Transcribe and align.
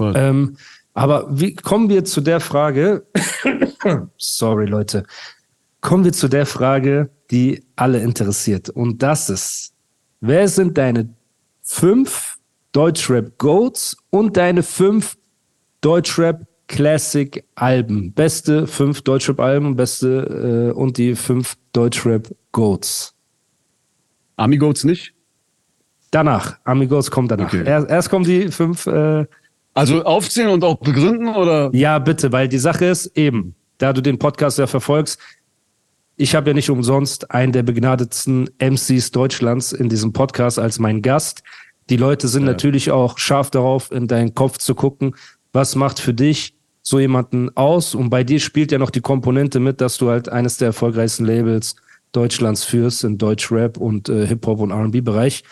Ähm, 0.00 0.56
aber 0.94 1.26
wie 1.30 1.54
kommen 1.54 1.88
wir 1.88 2.04
zu 2.04 2.20
der 2.20 2.40
Frage? 2.40 3.06
Sorry, 4.18 4.66
Leute. 4.66 5.04
Kommen 5.80 6.04
wir 6.04 6.12
zu 6.12 6.26
der 6.28 6.44
Frage, 6.44 7.08
die 7.30 7.64
alle 7.76 8.00
interessiert. 8.00 8.68
Und 8.68 9.00
das 9.02 9.30
ist, 9.30 9.72
wer 10.20 10.48
sind 10.48 10.76
deine 10.76 11.08
fünf 11.62 12.36
Deutschrap-Goats 12.72 13.96
und 14.10 14.36
deine 14.36 14.64
fünf 14.64 15.16
Deutschrap-Classic-Alben? 15.80 18.12
Beste 18.12 18.66
fünf 18.66 19.00
Deutschrap-Alben, 19.02 19.76
beste 19.76 20.70
äh, 20.70 20.72
und 20.76 20.98
die 20.98 21.14
fünf 21.14 21.56
Deutschrap-Goats. 21.72 23.14
Amigoats 24.36 24.82
nicht? 24.84 25.14
Danach. 26.10 26.58
Amigos 26.64 27.10
kommt 27.10 27.30
danach. 27.30 27.52
Okay. 27.52 27.64
Erst, 27.66 27.90
erst 27.90 28.10
kommen 28.10 28.24
die 28.24 28.48
fünf. 28.48 28.86
Äh, 28.86 29.26
Also 29.78 30.02
aufzählen 30.02 30.50
und 30.50 30.64
auch 30.64 30.74
begründen 30.76 31.28
oder? 31.28 31.70
ja, 31.72 32.00
bitte, 32.00 32.32
weil 32.32 32.48
die 32.48 32.58
Sache 32.58 32.86
ist 32.86 33.16
eben, 33.16 33.54
da 33.78 33.92
du 33.92 34.00
den 34.00 34.18
Podcast 34.18 34.58
ja 34.58 34.66
verfolgst, 34.66 35.20
ich 36.16 36.34
habe 36.34 36.50
ja 36.50 36.54
nicht 36.54 36.68
umsonst 36.68 37.30
einen 37.30 37.52
der 37.52 37.62
begnadetsten 37.62 38.50
MCs 38.58 39.12
Deutschlands 39.12 39.72
in 39.72 39.88
diesem 39.88 40.12
Podcast 40.12 40.58
als 40.58 40.80
mein 40.80 41.00
Gast. 41.00 41.44
Die 41.90 41.96
Leute 41.96 42.26
sind 42.26 42.44
natürlich 42.44 42.90
auch 42.90 43.18
scharf 43.18 43.50
darauf, 43.50 43.92
in 43.92 44.08
deinen 44.08 44.34
Kopf 44.34 44.58
zu 44.58 44.74
gucken, 44.74 45.14
was 45.52 45.76
macht 45.76 46.00
für 46.00 46.12
dich 46.12 46.56
so 46.82 46.98
jemanden 46.98 47.56
aus? 47.56 47.94
Und 47.94 48.10
bei 48.10 48.24
dir 48.24 48.40
spielt 48.40 48.72
ja 48.72 48.78
noch 48.78 48.90
die 48.90 49.00
Komponente 49.00 49.60
mit, 49.60 49.80
dass 49.80 49.96
du 49.96 50.10
halt 50.10 50.28
eines 50.28 50.56
der 50.56 50.66
erfolgreichsten 50.66 51.24
Labels 51.24 51.76
Deutschlands 52.10 52.64
führst 52.64 53.04
in 53.04 53.16
Deutschrap 53.16 53.76
und 53.76 54.08
äh, 54.08 54.26
Hip-Hop 54.26 54.58
und 54.58 54.72
R&B-Bereich. 54.72 55.44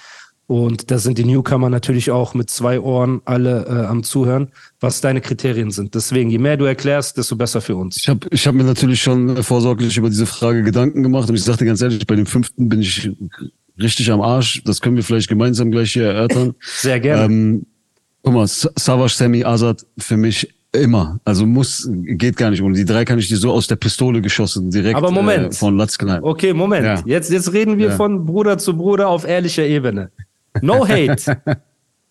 Und 0.49 0.93
da 0.93 0.99
sind 0.99 1.19
die 1.19 1.25
Newcomer 1.25 1.69
natürlich 1.71 2.13
auch 2.13 2.35
mit 2.35 2.51
zwei 2.51 2.79
Ohren 2.81 3.21
alle 3.25 3.65
äh, 3.67 3.87
am 3.87 4.05
Zuhören, 4.05 4.49
was 4.79 5.01
deine 5.01 5.21
Kriterien 5.21 5.73
sind. 5.73 5.95
Deswegen, 5.97 6.31
je 6.31 6.39
mehr 6.39 6.57
du 6.57 6.65
erklärst, 6.67 7.17
desto 7.19 7.35
besser 7.35 7.61
für 7.61 7.75
uns. 7.75 7.97
Ich 7.97 8.09
habe 8.09 8.29
ich 8.31 8.47
hab 8.47 8.55
mir 8.55 8.63
natürlich 8.63 9.03
schon 9.03 9.43
vorsorglich 9.43 9.97
über 9.97 10.09
diese 10.09 10.27
Frage 10.27 10.63
Gedanken 10.63 11.03
gemacht 11.03 11.29
und 11.29 11.35
ich 11.35 11.43
sagte 11.43 11.65
ganz 11.65 11.83
ehrlich, 11.83 12.07
bei 12.07 12.15
dem 12.15 12.27
fünften 12.27 12.69
bin 12.69 12.81
ich 12.81 13.11
richtig 13.81 14.11
am 14.13 14.21
Arsch. 14.21 14.63
Das 14.65 14.81
können 14.81 14.95
wir 14.97 15.03
vielleicht 15.03 15.29
gemeinsam 15.29 15.73
gleich 15.73 15.93
hier 15.93 16.05
erörtern. 16.05 16.55
Sehr 16.61 17.01
gerne. 17.01 17.25
Ähm, 17.25 17.67
guck 18.23 18.35
mal, 18.35 18.47
Sa- 18.47 18.71
Savage, 18.79 19.15
Sammy, 19.17 19.43
Azad 19.43 19.85
für 19.99 20.17
mich 20.17 20.55
immer. 20.71 21.19
Also 21.25 21.45
muss, 21.45 21.89
geht 21.93 22.37
gar 22.37 22.51
nicht 22.51 22.63
ohne. 22.63 22.75
Die 22.77 22.85
drei 22.85 23.05
kann 23.05 23.19
ich 23.19 23.27
dir 23.27 23.37
so 23.39 23.51
aus 23.51 23.67
der 23.67 23.77
Pistole 23.77 24.21
geschossen, 24.21 24.71
direkt 24.71 24.97
Aber 24.97 25.11
Moment. 25.11 25.47
Äh, 25.55 25.57
von 25.57 25.77
Latzknall. 25.77 26.21
Okay, 26.23 26.53
Moment. 26.53 26.85
Ja. 26.85 27.03
Jetzt, 27.05 27.33
jetzt 27.33 27.53
reden 27.53 27.79
wir 27.79 27.89
Ja. 27.89 27.97
von 27.97 28.27
Bruder 28.27 28.59
zu 28.59 28.77
Bruder 28.77 29.09
auf 29.09 29.27
ehrlicher 29.27 29.65
Ebene. 29.67 30.11
No 30.63 30.87
hate. 30.87 31.41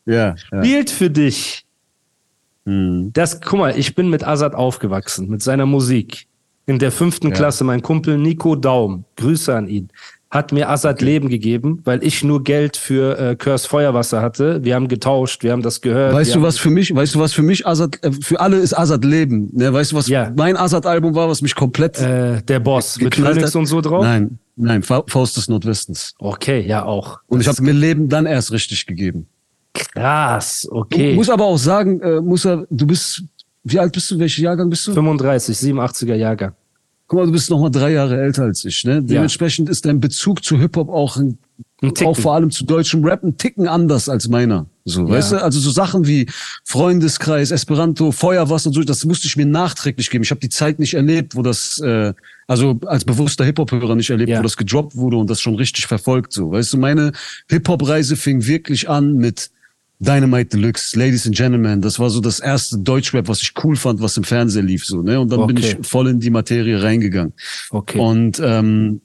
Ja, 0.07 0.35
ja. 0.51 0.63
Spielt 0.63 0.91
für 0.91 1.09
dich. 1.09 1.65
Hm. 2.67 3.09
Das, 3.13 3.41
guck 3.41 3.57
mal, 3.57 3.75
ich 3.75 3.95
bin 3.95 4.07
mit 4.09 4.23
Azad 4.23 4.53
aufgewachsen, 4.53 5.29
mit 5.29 5.41
seiner 5.41 5.65
Musik. 5.65 6.27
In 6.67 6.77
der 6.77 6.91
fünften 6.91 7.31
Klasse, 7.31 7.63
mein 7.63 7.81
Kumpel 7.81 8.19
Nico 8.19 8.55
Daum, 8.55 9.05
Grüße 9.15 9.55
an 9.55 9.67
ihn, 9.67 9.89
hat 10.35 10.51
mir 10.51 10.69
Azad 10.69 11.01
Leben 11.01 11.29
gegeben, 11.29 11.81
weil 11.85 12.03
ich 12.03 12.23
nur 12.23 12.43
Geld 12.43 12.77
für 12.77 13.17
äh, 13.17 13.35
Curse 13.35 13.67
Feuerwasser 13.67 14.21
hatte. 14.21 14.63
Wir 14.63 14.75
haben 14.75 14.87
getauscht, 14.87 15.43
wir 15.43 15.51
haben 15.51 15.61
das 15.61 15.81
gehört. 15.81 16.13
Weißt 16.13 16.35
du, 16.35 16.41
was 16.41 16.57
für 16.57 16.69
mich, 16.69 16.93
weißt 16.93 17.15
du, 17.15 17.19
was 17.19 17.33
für 17.33 17.41
mich 17.41 17.65
Azad, 17.65 17.97
äh, 18.03 18.11
für 18.11 18.39
alle 18.39 18.57
ist 18.57 18.77
Azad 18.77 19.03
Leben. 19.05 19.49
Ne? 19.53 19.73
Weißt 19.73 19.93
du, 19.93 19.95
was 19.95 20.07
Ja. 20.07 20.31
mein 20.37 20.57
Azad-Album 20.57 21.15
war, 21.15 21.29
was 21.29 21.41
mich 21.41 21.55
komplett 21.55 21.99
Äh, 21.99 22.41
der 22.43 22.59
Boss 22.59 22.99
mit 22.99 23.15
Phoenix 23.15 23.55
und 23.55 23.65
so 23.65 23.81
drauf? 23.81 24.03
Nein, 24.03 24.37
nein, 24.57 24.83
Fa 24.83 25.03
Faust 25.07 25.37
des 25.37 25.47
Nordwestens. 25.47 26.13
Okay, 26.19 26.59
ja 26.67 26.83
auch. 26.85 27.19
Und 27.27 27.39
ich 27.41 27.47
habe 27.47 27.61
mir 27.63 27.71
Leben 27.71 28.09
dann 28.09 28.25
erst 28.25 28.51
richtig 28.51 28.85
gegeben. 28.85 29.27
Krass, 29.73 30.67
okay. 30.71 31.15
Muss 31.15 31.29
aber 31.29 31.45
auch 31.45 31.57
sagen, 31.57 31.99
äh, 32.01 32.19
muss 32.21 32.45
er, 32.45 32.65
du 32.69 32.85
bist, 32.87 33.23
wie 33.63 33.79
alt 33.79 33.93
bist 33.93 34.11
du? 34.11 34.19
Welcher 34.19 34.41
Jahrgang 34.43 34.69
bist 34.69 34.85
du? 34.87 34.93
35, 34.93 35.55
87er 35.57 36.15
Jahrgang. 36.15 36.53
Guck 37.07 37.19
mal, 37.19 37.25
du 37.27 37.31
bist 37.31 37.49
noch 37.51 37.59
mal 37.59 37.69
drei 37.69 37.91
Jahre 37.91 38.19
älter 38.19 38.43
als 38.43 38.65
ich. 38.65 38.83
Ne? 38.83 39.03
Dementsprechend 39.03 39.69
ist 39.69 39.85
dein 39.85 39.99
Bezug 39.99 40.43
zu 40.43 40.57
Hip-Hop 40.57 40.89
auch, 40.89 41.17
ein, 41.17 41.37
Ein 41.83 41.93
auch 42.03 42.17
vor 42.17 42.33
allem 42.33 42.49
zu 42.49 42.65
deutschem 42.65 43.05
Rap 43.05 43.23
ein 43.23 43.37
Ticken 43.37 43.67
anders 43.67 44.09
als 44.09 44.27
meiner. 44.27 44.65
So, 44.85 45.07
weißt 45.07 45.33
du? 45.33 45.43
Also 45.43 45.59
so 45.59 45.69
Sachen 45.69 46.07
wie 46.07 46.27
Freundeskreis, 46.63 47.51
Esperanto, 47.51 48.11
Feuerwasser 48.11 48.67
und 48.67 48.73
so, 48.73 48.83
das 48.83 49.05
musste 49.05 49.27
ich 49.27 49.37
mir 49.37 49.45
nachträglich 49.45 50.09
geben. 50.09 50.23
Ich 50.23 50.31
habe 50.31 50.41
die 50.41 50.49
Zeit 50.49 50.79
nicht 50.79 50.95
erlebt, 50.95 51.35
wo 51.35 51.43
das, 51.43 51.79
äh, 51.79 52.13
also 52.47 52.79
als 52.85 53.05
bewusster 53.05 53.45
Hip-Hop-Hörer 53.45 53.95
nicht 53.95 54.09
erlebt, 54.09 54.29
Ja. 54.29 54.39
wo 54.39 54.43
das 54.43 54.57
gedroppt 54.57 54.95
wurde 54.95 55.17
und 55.17 55.29
das 55.29 55.39
schon 55.41 55.55
richtig 55.55 55.85
verfolgt. 55.85 56.33
So, 56.33 56.51
weißt 56.51 56.73
du, 56.73 56.77
meine 56.77 57.11
Hip-Hop-Reise 57.49 58.15
fing 58.15 58.45
wirklich 58.47 58.89
an 58.89 59.15
mit 59.17 59.51
Dynamite 59.99 60.49
Deluxe, 60.57 60.95
Ladies 60.97 61.25
and 61.25 61.35
Gentlemen, 61.35 61.81
das 61.81 61.99
war 61.99 62.09
so 62.09 62.19
das 62.19 62.39
erste 62.39 62.77
Deutschrap, 62.77 63.27
was 63.29 63.41
ich 63.41 63.53
cool 63.63 63.75
fand, 63.75 64.01
was 64.01 64.17
im 64.17 64.23
Fernsehen 64.25 64.67
lief, 64.67 64.85
so, 64.85 65.01
ne? 65.01 65.19
Und 65.19 65.31
dann 65.31 65.47
bin 65.47 65.57
Okay. 65.57 65.77
ich 65.79 65.87
voll 65.87 66.09
in 66.09 66.19
die 66.19 66.29
Materie 66.29 66.81
reingegangen. 66.83 67.33
Okay. 67.69 67.97
Und 67.99 68.39
ähm, 68.43 69.01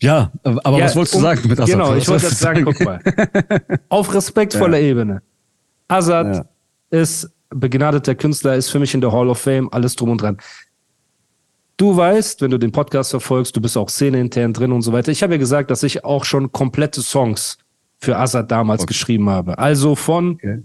ja, 0.00 0.32
aber 0.42 0.78
Ja, 0.78 0.84
was 0.86 0.96
wolltest 0.96 1.14
du 1.14 1.18
um- 1.18 1.24
sagen 1.24 1.48
mit 1.48 1.58
Assad? 1.60 1.70
Genau, 1.72 1.94
ich 1.94 2.08
wollte 2.08 2.28
du 2.28 2.34
sagen, 2.34 2.64
guck 2.64 2.80
mal. 2.80 3.00
Auf 3.88 4.12
respektvoller 4.14 4.80
Ebene. 4.80 5.22
Azad 5.88 6.36
Ja. 6.36 6.98
ist 7.00 7.30
begnadeter 7.50 8.14
Künstler, 8.14 8.54
ist 8.56 8.70
für 8.70 8.78
mich 8.78 8.92
in 8.94 9.00
der 9.00 9.12
Hall 9.12 9.28
of 9.28 9.38
Fame, 9.38 9.68
alles 9.72 9.94
drum 9.94 10.10
und 10.10 10.20
dran. 10.22 10.38
Du 11.76 11.94
weißt, 11.96 12.40
wenn 12.40 12.50
du 12.50 12.58
den 12.58 12.72
Podcast 12.72 13.10
verfolgst, 13.10 13.54
du 13.54 13.60
bist 13.60 13.76
auch 13.76 13.90
szeneintern 13.90 14.52
drin 14.54 14.72
und 14.72 14.80
so 14.82 14.92
weiter. 14.92 15.12
Ich 15.12 15.22
habe 15.22 15.34
ja 15.34 15.38
gesagt, 15.38 15.70
dass 15.70 15.82
ich 15.82 16.04
auch 16.04 16.24
schon 16.24 16.50
komplette 16.50 17.02
Songs 17.02 17.58
für 17.98 18.16
Azad 18.16 18.50
damals 18.50 18.86
geschrieben 18.86 19.28
habe. 19.30 19.58
Also 19.58 19.94
von 19.94 20.34
Okay. 20.34 20.62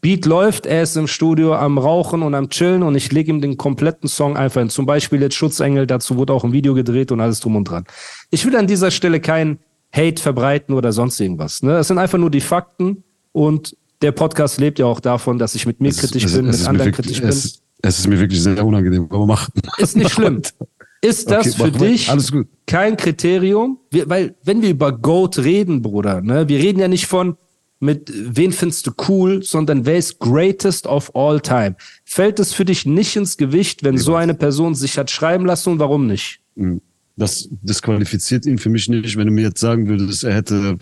Beat 0.00 0.26
läuft, 0.26 0.66
er 0.66 0.82
ist 0.82 0.98
im 0.98 1.06
Studio 1.06 1.54
am 1.54 1.78
Rauchen 1.78 2.20
und 2.22 2.34
am 2.34 2.50
Chillen 2.50 2.82
und 2.82 2.94
ich 2.94 3.10
lege 3.10 3.30
ihm 3.30 3.40
den 3.40 3.56
kompletten 3.56 4.06
Song 4.06 4.36
einfach 4.36 4.60
hin. 4.60 4.68
Zum 4.68 4.84
Beispiel 4.84 5.22
jetzt 5.22 5.34
Schutzengel, 5.34 5.86
dazu 5.86 6.18
wurde 6.18 6.34
auch 6.34 6.44
ein 6.44 6.52
Video 6.52 6.74
gedreht 6.74 7.10
und 7.10 7.22
alles 7.22 7.40
drum 7.40 7.56
und 7.56 7.64
dran. 7.64 7.84
Ich 8.30 8.44
will 8.44 8.54
an 8.54 8.66
dieser 8.66 8.90
Stelle 8.90 9.18
kein 9.18 9.58
Hate 9.96 10.20
verbreiten 10.20 10.74
oder 10.74 10.92
sonst 10.92 11.18
irgendwas. 11.20 11.62
Ne? 11.62 11.78
Es 11.78 11.88
sind 11.88 11.96
einfach 11.96 12.18
nur 12.18 12.30
die 12.30 12.42
Fakten 12.42 13.02
und 13.32 13.78
der 14.02 14.12
Podcast 14.12 14.60
lebt 14.60 14.78
ja 14.78 14.84
auch 14.84 15.00
davon, 15.00 15.38
dass 15.38 15.54
ich 15.54 15.64
mit 15.64 15.80
mir 15.80 15.90
kritisch 15.90 16.26
bin, 16.30 16.48
mit 16.48 16.66
anderen 16.66 16.92
wirklich, 16.92 16.96
kritisch 16.96 17.20
bin. 17.20 17.30
Es, 17.30 17.62
es 17.80 17.98
ist 18.00 18.06
mir 18.06 18.20
wirklich 18.20 18.42
sehr 18.42 18.62
unangenehm, 18.62 19.06
aber 19.08 19.24
mach. 19.24 19.48
Ist 19.78 19.96
nicht 19.96 20.10
schlimm. 20.12 20.42
Ist 21.04 21.30
das 21.30 21.60
Okay, 21.60 21.64
für 21.64 21.70
dich 21.72 22.30
gut. 22.32 22.48
kein 22.66 22.96
Kriterium? 22.96 23.78
Wir, 23.90 24.08
weil, 24.08 24.34
wenn 24.42 24.62
wir 24.62 24.70
über 24.70 24.92
Goat 24.92 25.38
reden, 25.38 25.82
Bruder, 25.82 26.20
ne, 26.22 26.48
wir 26.48 26.58
reden 26.58 26.78
ja 26.80 26.88
nicht 26.88 27.06
von, 27.06 27.36
mit 27.80 28.10
wen 28.14 28.52
findest 28.52 28.86
du 28.86 28.92
cool, 29.08 29.42
sondern 29.42 29.84
wer 29.84 29.98
ist 29.98 30.18
greatest 30.18 30.86
of 30.86 31.14
all 31.14 31.40
time? 31.40 31.76
Fällt 32.04 32.38
es 32.40 32.54
für 32.54 32.64
dich 32.64 32.86
nicht 32.86 33.16
ins 33.16 33.36
Gewicht, 33.36 33.84
wenn 33.84 33.98
so 33.98 34.14
eine 34.14 34.34
Person 34.34 34.74
sich 34.74 34.96
hat 34.96 35.10
schreiben 35.10 35.44
lassen 35.44 35.72
und 35.72 35.78
warum 35.78 36.06
nicht? 36.06 36.40
Das 37.16 37.48
disqualifiziert 37.50 38.46
ihn 38.46 38.58
für 38.58 38.70
mich 38.70 38.88
nicht, 38.88 39.16
wenn 39.16 39.26
du 39.26 39.32
mir 39.32 39.42
jetzt 39.42 39.60
sagen 39.60 39.86
würdest, 39.88 40.24
er 40.24 40.34
hätte 40.34 40.78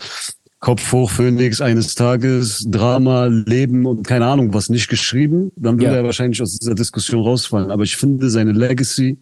Kopf 0.63 0.93
hoch, 0.93 1.11
Phoenix 1.11 1.59
eines 1.59 1.93
Tages, 1.93 2.65
Drama, 2.69 3.25
Leben 3.25 3.85
und 3.85 4.07
keine 4.07 4.27
Ahnung 4.27 4.53
was 4.53 4.69
nicht 4.69 4.87
geschrieben, 4.87 5.51
dann 5.57 5.75
würde 5.77 5.91
Ja. 5.91 5.97
er 5.97 6.03
wahrscheinlich 6.05 6.41
aus 6.41 6.57
dieser 6.57 6.73
Diskussion 6.73 7.21
rausfallen. 7.21 7.69
Aber 7.69 7.83
ich 7.83 7.97
finde 7.97 8.29
seine 8.29 8.53
Legacy 8.53 9.19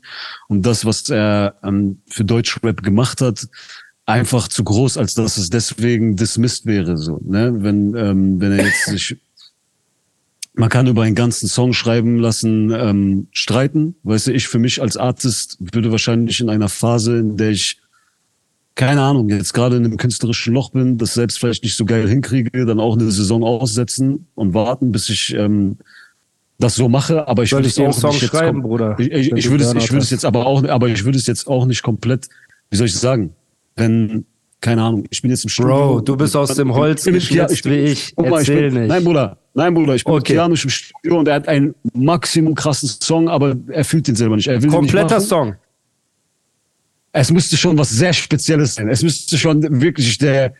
und 0.50 0.68
das, 0.68 0.86
was 0.86 1.10
er 1.10 1.56
ähm, 1.64 1.98
für 2.06 2.24
Deutschrap 2.26 2.84
gemacht 2.84 3.22
hat, 3.22 3.48
einfach 4.06 4.50
zu 4.50 4.64
groß, 4.64 4.98
als 4.98 5.16
dass 5.16 5.38
es 5.38 5.50
deswegen 5.50 6.16
dismissed 6.16 6.68
wäre. 6.68 6.96
So, 6.96 7.20
ne? 7.26 7.52
Wenn 7.58 7.96
ähm, 7.96 8.40
wenn 8.40 8.52
er 8.52 8.64
jetzt 8.64 8.86
sich 8.86 9.18
man 10.54 10.70
kann 10.70 10.86
über 10.86 11.02
einen 11.02 11.16
ganzen 11.16 11.48
Song 11.48 11.74
schreiben 11.74 12.20
lassen, 12.20 12.70
ähm, 12.70 13.30
streiten. 13.32 13.96
Weißt 14.04 14.28
du, 14.28 14.32
ich 14.32 14.48
für 14.48 14.60
mich 14.60 14.80
als 14.80 14.96
Artist 14.96 15.58
würde 15.60 15.90
wahrscheinlich 15.90 16.40
in 16.40 16.50
einer 16.50 16.70
Phase, 16.70 17.18
in 17.18 17.36
der 17.36 17.50
ich, 17.50 17.81
keine 18.76 19.02
Ahnung, 19.02 19.30
jetzt 19.30 19.54
gerade 19.54 19.76
in 19.76 19.86
einem 19.86 19.98
künstlerischen 19.98 20.54
Loch 20.54 20.72
bin, 20.72 20.98
das 20.98 21.14
selbst 21.14 21.40
vielleicht 21.40 21.64
nicht 21.64 21.76
so 21.76 21.86
geil 21.86 22.08
hinkriege, 22.08 22.66
dann 22.66 22.80
auch 22.80 22.98
eine 22.98 23.12
Saison 23.12 23.44
aussetzen 23.44 24.28
und 24.36 24.54
warten, 24.54 24.92
bis 24.92 25.10
ich 25.10 25.34
ähm, 25.36 25.78
das 26.58 26.76
so 26.76 26.88
mache. 26.88 27.28
Aber 27.28 27.44
ich 27.44 27.52
würde 27.52 27.68
es 27.68 27.78
auch 27.80 27.92
Song 27.94 28.12
nicht 28.12 28.22
jetzt 28.22 28.32
schreiben, 28.32 28.62
Bruder? 28.62 28.96
Ich, 28.98 29.12
ich, 29.12 29.32
ich 29.32 29.50
würde 29.50 29.64
es, 29.64 29.74
ich 29.74 29.92
würde 29.92 30.04
es 30.04 30.10
jetzt 30.10 30.26
aber 30.26 30.46
auch, 30.46 30.64
aber 30.64 30.88
ich 30.88 31.04
würde 31.04 31.18
es 31.18 31.28
jetzt 31.28 31.48
auch 31.48 31.66
nicht 31.66 31.84
komplett, 31.84 32.30
wie 32.70 32.78
soll 32.78 32.88
ich 32.88 32.96
sagen, 32.96 33.34
wenn 33.76 34.26
keine 34.62 34.84
Ahnung, 34.84 35.06
ich 35.10 35.22
bin 35.24 35.32
jetzt 35.32 35.44
im 35.44 35.50
Studio. 35.50 35.74
Bro, 35.74 36.02
du 36.02 36.16
bist 36.16 36.36
aus 36.36 36.54
dem 36.54 36.74
Holz 36.74 37.04
geschnitzt 37.04 37.66
wie 37.66 37.78
ich. 37.78 38.14
Guck 38.16 38.30
mal, 38.30 38.44
ich 38.44 38.48
bin, 38.48 38.74
nicht. 38.74 38.88
Nein, 38.88 39.04
Bruder, 39.04 39.38
nein, 39.56 39.74
Bruder, 39.74 39.96
ich 39.96 40.04
bin 40.04 40.14
Okay. 40.14 40.38
okay. 40.40 40.52
im 40.52 40.70
Studio 40.70 41.20
und 41.20 41.28
er 41.28 41.36
hat 41.36 41.48
einen 41.48 41.74
maximum 41.94 42.54
krassen 42.54 42.88
Song, 42.88 43.28
aber 43.28 43.56
er 43.70 43.84
fühlt 43.84 44.08
den 44.08 44.16
selber 44.16 44.36
nicht. 44.36 44.48
Er 44.48 44.62
will 44.62 44.70
Kompletter 44.70 45.18
nicht. 45.18 45.28
Song. 45.28 45.56
Es 47.14 47.32
müsste 47.32 47.58
schon 47.58 47.78
was 47.78 47.90
sehr 47.90 48.14
Spezielles 48.14 48.76
sein. 48.76 48.88
Es 48.90 49.04
müsste 49.04 49.38
schon 49.38 49.82
wirklich 49.82 50.18
der, 50.18 50.54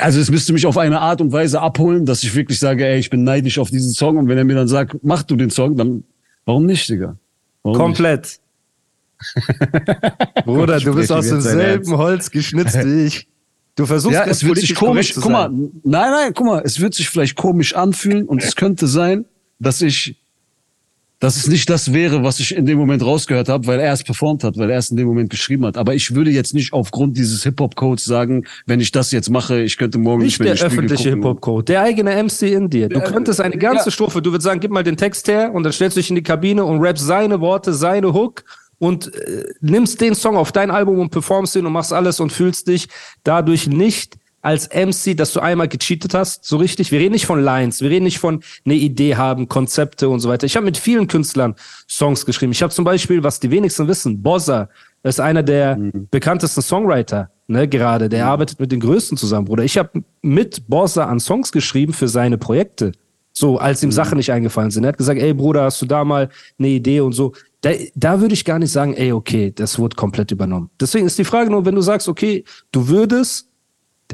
also 0.00 0.20
es 0.20 0.30
müsste 0.30 0.52
mich 0.52 0.66
auf 0.66 0.76
eine 0.76 1.00
Art 1.00 1.20
und 1.20 1.32
Weise 1.32 1.60
abholen, 1.60 2.06
dass 2.06 2.22
ich 2.22 2.34
wirklich 2.34 2.58
sage, 2.58 2.86
ey, 2.86 2.98
ich 2.98 3.10
bin 3.10 3.24
neidisch 3.24 3.58
auf 3.58 3.70
diesen 3.70 3.92
Song 3.92 4.16
und 4.16 4.28
wenn 4.28 4.38
er 4.38 4.44
mir 4.44 4.56
dann 4.56 4.68
sagt, 4.68 4.96
mach 5.02 5.22
du 5.22 5.36
den 5.36 5.50
Song, 5.50 5.76
dann 5.76 6.04
warum 6.44 6.66
nicht, 6.66 6.88
Digga? 6.88 7.16
Warum 7.62 7.78
Komplett. 7.78 8.38
Bruder, 10.44 10.78
du 10.78 10.94
bist 10.94 11.10
aus 11.10 11.28
demselben. 11.28 11.96
Holz 11.96 12.30
geschnitzt 12.30 12.84
wie 12.84 13.06
ich. 13.06 13.28
Du 13.74 13.82
nicht? 13.82 13.88
versuchst 13.88 14.14
Ja, 14.14 14.24
es 14.24 14.44
wird 14.44 14.58
sich 14.58 14.74
komisch, 14.74 15.14
guck 15.14 15.30
mal, 15.30 15.48
nein, 15.48 15.72
nein, 15.82 16.32
guck 16.34 16.46
mal, 16.46 16.62
es 16.64 16.80
wird 16.80 16.94
sich 16.94 17.08
vielleicht 17.08 17.36
komisch 17.36 17.74
anfühlen 17.74 18.26
und 18.26 18.42
es 18.42 18.56
könnte 18.56 18.86
sein, 18.86 19.24
dass 19.58 19.82
ich, 19.82 20.16
dass 21.18 21.36
es 21.36 21.48
nicht 21.48 21.70
das 21.70 21.94
wäre, 21.94 22.22
was 22.22 22.40
ich 22.40 22.54
in 22.54 22.66
dem 22.66 22.76
Moment 22.76 23.02
rausgehört 23.02 23.48
habe, 23.48 23.66
weil 23.66 23.80
er 23.80 23.92
es 23.92 24.04
performt 24.04 24.44
hat, 24.44 24.58
weil 24.58 24.70
er 24.70 24.78
es 24.78 24.90
in 24.90 24.98
dem 24.98 25.06
Moment 25.06 25.30
geschrieben 25.30 25.64
hat. 25.64 25.78
Aber 25.78 25.94
ich 25.94 26.14
würde 26.14 26.30
jetzt 26.30 26.52
nicht 26.52 26.74
aufgrund 26.74 27.16
dieses 27.16 27.42
Hip-Hop-Codes 27.42 28.04
sagen, 28.04 28.44
wenn 28.66 28.80
ich 28.80 28.92
das 28.92 29.12
jetzt 29.12 29.30
mache, 29.30 29.62
ich 29.62 29.78
könnte 29.78 29.98
morgen 29.98 30.22
Nicht 30.22 30.38
nicht 30.38 30.40
mehr 30.40 30.54
der 30.54 30.68
den 30.68 30.70
Spiegel 30.70 30.84
öffentliche. 30.84 31.10
Hip-Hop-Code, 31.10 31.64
der 31.64 31.82
eigene 31.82 32.22
MC 32.22 32.42
in 32.42 32.68
dir. 32.68 32.90
Du 32.90 33.00
könntest 33.00 33.40
eine 33.40 33.56
ganze 33.56 33.86
ja. 33.86 33.90
Strophe, 33.90 34.20
du 34.20 34.30
würdest 34.30 34.44
sagen, 34.44 34.60
gib 34.60 34.70
mal 34.70 34.82
den 34.82 34.98
Text 34.98 35.26
her 35.28 35.54
und 35.54 35.62
dann 35.62 35.72
stellst 35.72 35.96
du 35.96 36.00
dich 36.00 36.10
in 36.10 36.16
die 36.16 36.22
Kabine 36.22 36.64
und 36.64 36.80
rappst 36.80 37.06
seine 37.06 37.40
Worte, 37.40 37.72
seine 37.72 38.12
Hook 38.12 38.44
und 38.78 39.14
äh, 39.14 39.44
nimmst 39.60 40.00
den 40.02 40.14
Song 40.14 40.36
auf 40.36 40.52
dein 40.52 40.70
Album 40.70 40.98
und 40.98 41.10
performst 41.10 41.56
ihn 41.56 41.64
und 41.64 41.72
machst 41.72 41.94
alles 41.94 42.20
und 42.20 42.30
fühlst 42.30 42.68
dich 42.68 42.88
dadurch 43.24 43.66
nicht 43.66 44.16
als 44.46 44.68
MC, 44.68 45.16
dass 45.16 45.32
du 45.32 45.40
einmal 45.40 45.66
gecheatet 45.66 46.14
hast, 46.14 46.44
so 46.44 46.56
richtig. 46.56 46.92
Wir 46.92 47.00
reden 47.00 47.14
nicht 47.14 47.26
von 47.26 47.42
Lines, 47.42 47.80
wir 47.80 47.90
reden 47.90 48.04
nicht 48.04 48.20
von 48.20 48.44
eine 48.64 48.74
Idee 48.74 49.16
haben, 49.16 49.48
Konzepte 49.48 50.08
und 50.08 50.20
so 50.20 50.28
weiter. 50.28 50.46
Ich 50.46 50.54
habe 50.54 50.64
mit 50.64 50.78
vielen 50.78 51.08
Künstlern 51.08 51.56
Songs 51.90 52.24
geschrieben. 52.24 52.52
Ich 52.52 52.62
habe 52.62 52.72
zum 52.72 52.84
Beispiel, 52.84 53.24
was 53.24 53.40
die 53.40 53.50
wenigsten 53.50 53.88
wissen, 53.88 54.22
Bozza 54.22 54.68
ist 55.02 55.18
einer 55.18 55.42
der 55.42 55.76
bekanntesten 56.12 56.62
Songwriter, 56.62 57.28
ne, 57.48 57.66
gerade. 57.66 58.08
Der 58.08 58.26
arbeitet 58.26 58.60
mit 58.60 58.70
den 58.70 58.78
Größten 58.78 59.18
zusammen, 59.18 59.46
Bruder. 59.46 59.64
Ich 59.64 59.78
habe 59.78 60.04
mit 60.22 60.68
Bozza 60.68 61.06
an 61.06 61.18
Songs 61.18 61.50
geschrieben 61.50 61.92
für 61.92 62.06
seine 62.06 62.38
Projekte. 62.38 62.92
So, 63.32 63.58
als 63.58 63.82
ihm 63.82 63.90
Sachen 63.90 64.16
nicht 64.16 64.30
eingefallen 64.30 64.70
sind. 64.70 64.84
Er 64.84 64.90
hat 64.90 64.98
gesagt, 64.98 65.20
ey 65.20 65.34
Bruder, 65.34 65.64
hast 65.64 65.82
du 65.82 65.86
da 65.86 66.04
mal 66.04 66.28
eine 66.56 66.68
Idee 66.68 67.00
und 67.00 67.14
so. 67.14 67.32
Da, 67.62 67.70
da 67.96 68.20
würde 68.20 68.34
ich 68.34 68.44
gar 68.44 68.60
nicht 68.60 68.70
sagen, 68.70 68.94
ey, 68.94 69.10
okay, 69.10 69.52
das 69.52 69.76
wurde 69.76 69.96
komplett 69.96 70.30
übernommen. 70.30 70.70
Deswegen 70.80 71.04
ist 71.04 71.18
die 71.18 71.24
Frage 71.24 71.50
nur, 71.50 71.64
wenn 71.64 71.74
du 71.74 71.82
sagst, 71.82 72.08
okay, 72.08 72.44
du 72.70 72.86
würdest 72.86 73.45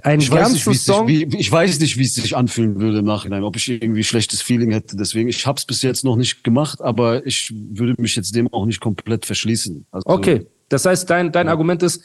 einen 0.03 0.23
Ich 0.23 0.31
weiß, 0.31 0.53
nicht, 0.53 0.67
wie 0.67 0.71
es 0.73 0.85
Song. 0.85 1.07
sich, 1.07 1.33
wie, 1.33 1.37
ich 1.39 1.53
weiß 1.53 1.79
nicht, 1.81 1.99
wie 1.99 2.05
es 2.05 2.15
sich 2.15 2.37
anfühlen 2.37 2.81
würde 2.81 2.99
im 3.01 3.05
Nachhinein, 3.05 3.43
ob 3.45 3.57
ich 3.57 3.69
irgendwie 3.69 4.03
schlechtes 4.05 4.41
Feeling 4.43 4.71
hätte. 4.73 4.97
Deswegen, 4.97 5.29
ich 5.29 5.47
habe 5.47 5.59
es 5.59 5.65
bis 5.67 5.83
jetzt 5.83 6.05
noch 6.05 6.17
nicht 6.17 6.43
gemacht, 6.45 6.81
aber 6.81 7.27
ich 7.27 7.53
würde 7.55 8.01
mich 8.01 8.17
jetzt 8.17 8.35
dem 8.35 8.53
auch 8.53 8.65
nicht 8.67 8.81
komplett 8.81 9.27
verschließen. 9.27 9.85
Also, 9.91 10.09
Okay, 10.09 10.47
das 10.71 10.87
heißt, 10.87 11.09
dein, 11.11 11.31
dein 11.33 11.49
Argument 11.49 11.83
ist, 11.83 12.03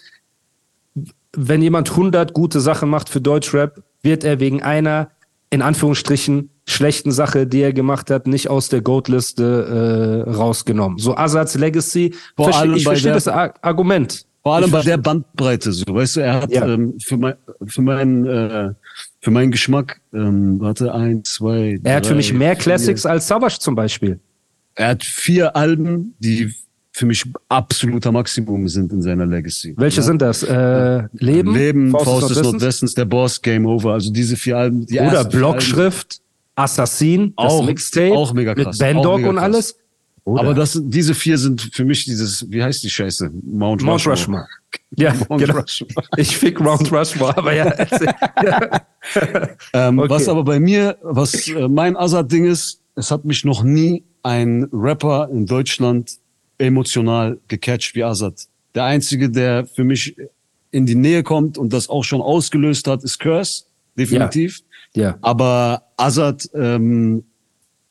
wenn 1.34 1.62
jemand 1.62 1.92
100 1.92 2.34
gute 2.34 2.60
Sachen 2.60 2.90
macht 2.90 3.10
für 3.10 3.22
Deutschrap, 3.22 3.84
wird 4.02 4.24
er 4.24 4.40
wegen 4.40 4.62
einer, 4.64 5.12
in 5.50 5.62
Anführungsstrichen, 5.62 6.50
schlechten 6.66 7.12
Sache, 7.12 7.48
die 7.48 7.62
er 7.62 7.72
gemacht 7.74 8.10
hat, 8.10 8.28
nicht 8.28 8.50
aus 8.50 8.68
der 8.70 8.82
Goat-Liste 8.82 10.26
äh, 10.28 10.30
rausgenommen. 10.32 10.98
So 10.98 11.16
Azats 11.16 11.56
Legacy, 11.56 12.14
Vor 12.36 12.50
verste- 12.50 12.60
allem 12.60 12.74
ich 12.76 12.84
verstehe 12.84 13.14
das 13.14 13.28
Ar 13.28 13.54
Argument. 13.62 14.26
Vor 14.48 14.56
allem 14.56 14.72
bei 14.72 14.82
der 14.82 14.98
Bandbreite, 14.98 15.74
so, 15.74 15.84
weißt 15.88 16.16
du, 16.16 16.20
er 16.22 16.42
hat 16.42 16.52
Ja. 16.52 16.66
ähm, 16.66 16.94
für, 17.04 17.18
mein, 17.18 17.34
für 17.66 17.82
meinen 17.82 18.26
äh, 18.26 18.70
für 19.20 19.32
meinen 19.32 19.52
Geschmack, 19.52 20.00
ähm, 20.14 20.58
warte, 20.62 20.94
ein, 20.94 21.24
zwei, 21.26 21.78
Er 21.84 21.96
hat 21.98 22.06
für 22.06 22.12
drei, 22.14 22.18
mich 22.18 22.32
mehr 22.34 22.56
vier- 22.56 22.62
Classics 22.64 23.06
als 23.06 23.28
Savage 23.28 23.58
zum 23.60 23.76
Beispiel. 23.76 24.20
Er 24.76 24.90
hat 24.90 25.04
vier 25.04 25.54
Alben, 25.56 26.14
die 26.20 26.54
für 26.94 27.06
mich 27.06 27.26
absoluter 27.50 28.12
Maximum 28.14 28.70
sind 28.70 28.92
in 28.94 29.02
seiner 29.02 29.26
Legacy. 29.26 29.74
Welche 29.78 29.98
Ja? 29.98 30.04
sind 30.04 30.22
das? 30.22 30.44
Äh, 30.44 31.04
Leben, 31.14 31.54
Leben, 31.54 31.92
Faust, 31.92 32.06
Faust, 32.06 32.30
des 32.30 32.42
Nordwestens? 32.42 32.94
Der 32.94 33.06
Boss, 33.06 33.42
Game 33.42 33.66
Over. 33.66 33.94
Also 33.94 34.12
diese 34.14 34.38
vier 34.38 34.58
Alben. 34.58 34.86
Die 34.86 35.00
Oder 35.00 35.26
Blockschrift, 35.26 36.22
Assassin, 36.56 37.34
Auch- 37.36 37.66
Mixtape 37.66 38.14
auch 38.16 38.34
mega 38.34 38.54
mit 38.56 38.64
krass, 38.66 38.78
Bandog 38.78 39.06
auch 39.14 39.18
mega 39.18 39.30
und 39.30 39.38
alles. 39.40 39.78
Alben. 40.36 40.40
Aber 40.48 40.54
das, 40.54 40.80
diese 40.84 41.14
vier 41.16 41.38
sind 41.38 41.70
für 41.74 41.86
mich 41.86 42.06
dieses, 42.06 42.50
wie 42.52 42.62
heißt 42.64 42.84
die 42.84 42.90
Scheiße? 42.90 43.32
Mount, 43.44 43.82
Mount 43.84 44.06
Rushmore. 44.08 44.48
Ja, 44.98 45.14
Mount 45.30 45.42
genau. 45.42 45.60
Rushmore. 45.60 45.94
Ich 46.18 46.36
fick 46.38 46.60
Mount 46.60 46.92
Rushmore, 46.92 47.38
aber 47.38 47.54
ja. 47.54 47.74
Ähm, 49.74 50.00
Okay. 50.00 50.10
Was 50.10 50.28
aber 50.28 50.44
bei 50.44 50.60
mir, 50.60 50.98
was 51.02 51.48
äh, 51.48 51.68
mein 51.68 51.96
Azad-Ding 51.96 52.46
ist, 52.46 52.82
es 52.96 53.10
hat 53.12 53.24
mich 53.26 53.46
noch 53.46 53.64
nie 53.64 54.04
ein 54.24 54.68
Rapper 54.74 55.30
in 55.32 55.46
Deutschland 55.46 56.18
emotional 56.58 57.40
gecatcht 57.48 57.96
wie 57.96 58.04
Azad. 58.04 58.48
Der 58.76 58.84
einzige, 58.86 59.30
der 59.30 59.66
für 59.66 59.84
mich 59.84 60.16
in 60.72 60.86
die 60.86 60.96
Nähe 60.96 61.24
kommt 61.24 61.58
und 61.58 61.72
das 61.72 61.88
auch 61.90 62.04
schon 62.04 62.22
ausgelöst 62.22 62.88
hat, 62.88 63.04
ist 63.04 63.20
Curse, 63.20 63.64
definitiv. 63.98 64.62
ja. 64.94 65.18
Aber 65.22 65.84
Azad, 65.96 66.50
ähm, 66.54 67.24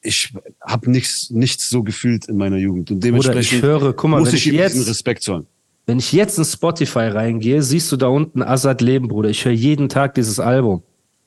ich 0.06 0.32
habe 0.60 0.90
nichts, 0.90 1.30
nichts 1.30 1.68
so 1.68 1.82
gefühlt 1.82 2.26
in 2.28 2.36
meiner 2.36 2.56
Jugend 2.56 2.90
und 2.90 3.02
dementsprechend 3.04 3.58
ich 3.58 3.62
höre, 3.62 3.92
guck 3.92 4.10
mal, 4.10 4.20
muss 4.20 4.28
ich 4.32 4.46
ich 4.46 4.52
diesen 4.52 4.78
jetzt, 4.78 4.88
Respekt 4.88 5.22
zollen. 5.22 5.46
wenn 5.86 5.98
ich 5.98 6.12
jetzt 6.12 6.38
in 6.38 6.44
Spotify 6.44 7.08
reingehe, 7.08 7.62
siehst 7.62 7.90
du 7.92 7.96
da 7.96 8.06
unten 8.08 8.42
Azad 8.42 8.80
Leben, 8.80 9.08
Bruder. 9.08 9.28
Ich 9.30 9.44
höre 9.44 9.52
jeden 9.52 9.88
Tag 9.88 10.14
dieses 10.14 10.40
Album. 10.40 10.82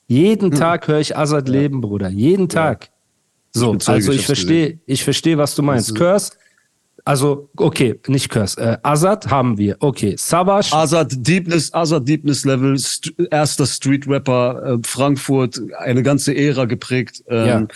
Jeden 0.08 0.50
Tag 0.50 0.88
höre 0.88 1.00
ich 1.00 1.16
Azad 1.16 1.48
Leben, 1.48 1.80
Bruder. 1.80 2.08
Jeden 2.08 2.48
Tag. 2.48 2.90
So, 3.52 3.70
bin 3.70 3.80
Zeuge, 3.80 3.96
also 3.96 4.12
ich 4.12 4.20
ich 4.20 4.26
verstehe, 4.26 4.78
ich 4.86 5.04
verstehe, 5.04 5.38
was 5.38 5.54
du 5.54 5.62
meinst. 5.62 5.94
Curse, 5.94 6.32
also, 7.04 7.48
okay, 7.56 7.98
nicht 8.08 8.28
Curse. 8.28 8.60
Äh, 8.60 8.78
Azad 8.82 9.28
haben 9.30 9.56
wir. 9.56 9.76
Okay. 9.80 10.14
Savage, 10.18 10.68
Azad 10.72 11.12
Deepness, 11.16 11.72
Azad 11.72 12.06
Deepness 12.06 12.44
Level, 12.44 12.76
st 12.78 13.12
erster 13.30 13.66
Street 13.66 14.06
Rapper, 14.06 14.62
äh, 14.74 14.78
Frankfurt, 14.86 15.60
eine 15.78 16.02
ganze 16.02 16.36
Ära 16.36 16.66
geprägt. 16.66 17.24
Ähm, 17.28 17.46
Ja. 17.46 17.66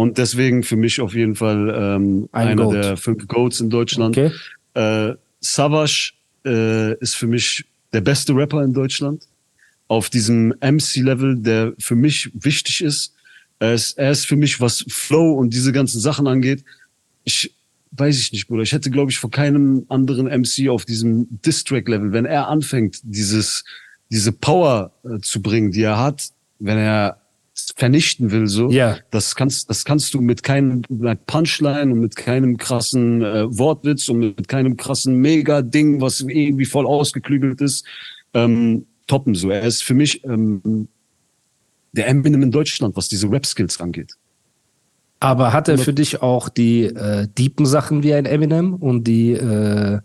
Und 0.00 0.16
deswegen 0.16 0.62
für 0.62 0.76
mich 0.76 0.98
auf 1.02 1.12
jeden 1.12 1.34
Fall 1.34 1.68
ähm, 1.76 2.26
Ein 2.32 2.48
einer 2.48 2.64
Goat. 2.64 2.74
der 2.74 2.96
fünf 2.96 3.28
Goats 3.28 3.60
in 3.60 3.68
Deutschland. 3.68 4.16
Okay. 4.16 4.32
Äh, 4.72 5.14
Savage 5.40 6.12
äh, 6.46 6.94
ist 7.00 7.16
für 7.16 7.26
mich 7.26 7.66
der 7.92 8.00
beste 8.00 8.34
Rapper 8.34 8.64
in 8.64 8.72
Deutschland. 8.72 9.28
Auf 9.88 10.08
diesem 10.08 10.54
MC-Level, 10.62 11.36
der 11.36 11.74
für 11.78 11.96
mich 11.96 12.30
wichtig 12.32 12.80
ist. 12.82 13.12
Er 13.58 13.74
ist, 13.74 13.98
er 13.98 14.10
ist 14.10 14.24
für 14.24 14.36
mich, 14.36 14.58
was 14.58 14.86
Flow 14.88 15.34
und 15.34 15.52
diese 15.52 15.70
ganzen 15.70 16.00
Sachen 16.00 16.26
angeht. 16.26 16.64
Ich 17.24 17.52
weiß 17.90 18.18
ich 18.18 18.32
nicht, 18.32 18.48
Bruder. 18.48 18.62
Ich 18.62 18.72
hätte, 18.72 18.90
glaube 18.90 19.10
ich, 19.10 19.18
vor 19.18 19.30
keinem 19.30 19.84
anderen 19.90 20.28
MC 20.28 20.70
auf 20.70 20.86
diesem 20.86 21.26
Distrack-Level, 21.44 22.12
wenn 22.12 22.24
er 22.24 22.48
anfängt, 22.48 23.00
dieses, 23.02 23.64
diese 24.10 24.32
Power 24.32 24.92
äh, 25.04 25.18
zu 25.20 25.42
bringen, 25.42 25.72
die 25.72 25.82
er 25.82 25.98
hat, 25.98 26.30
wenn 26.58 26.78
er 26.78 27.20
vernichten 27.76 28.30
will, 28.30 28.46
so, 28.46 28.70
Ja. 28.70 28.96
das 29.10 29.34
kannst, 29.34 29.68
das 29.70 29.84
kannst 29.84 30.12
du 30.14 30.20
mit 30.20 30.42
keinem 30.42 30.82
Punchline 31.26 31.92
und 31.92 32.00
mit 32.00 32.16
keinem 32.16 32.56
krassen 32.56 33.22
äh, 33.22 33.46
Wortwitz 33.58 34.08
und 34.08 34.18
mit 34.20 34.48
keinem 34.48 34.76
krassen 34.76 35.16
Mega-Ding, 35.16 36.00
was 36.00 36.20
irgendwie 36.20 36.64
voll 36.66 36.86
ausgeklügelt 36.86 37.60
ist, 37.60 37.84
ähm, 38.34 38.86
toppen. 39.06 39.34
So, 39.34 39.50
er 39.50 39.62
ist 39.62 39.82
für 39.82 39.94
mich 39.94 40.22
ähm, 40.24 40.88
der 41.92 42.08
Eminem 42.08 42.42
in 42.42 42.50
Deutschland, 42.50 42.96
was 42.96 43.08
diese 43.08 43.30
Rap-Skills 43.30 43.80
angeht. 43.80 44.14
aber 45.22 45.52
hat 45.52 45.68
er 45.68 45.76
für 45.76 45.92
dich 45.92 46.22
auch 46.22 46.48
die 46.48 46.84
äh, 46.84 47.26
deepen 47.38 47.66
Sachen 47.66 48.02
wie 48.02 48.14
ein 48.14 48.24
Eminem 48.26 48.74
und 48.74 49.04
die 49.04 49.32
äh, 49.32 49.98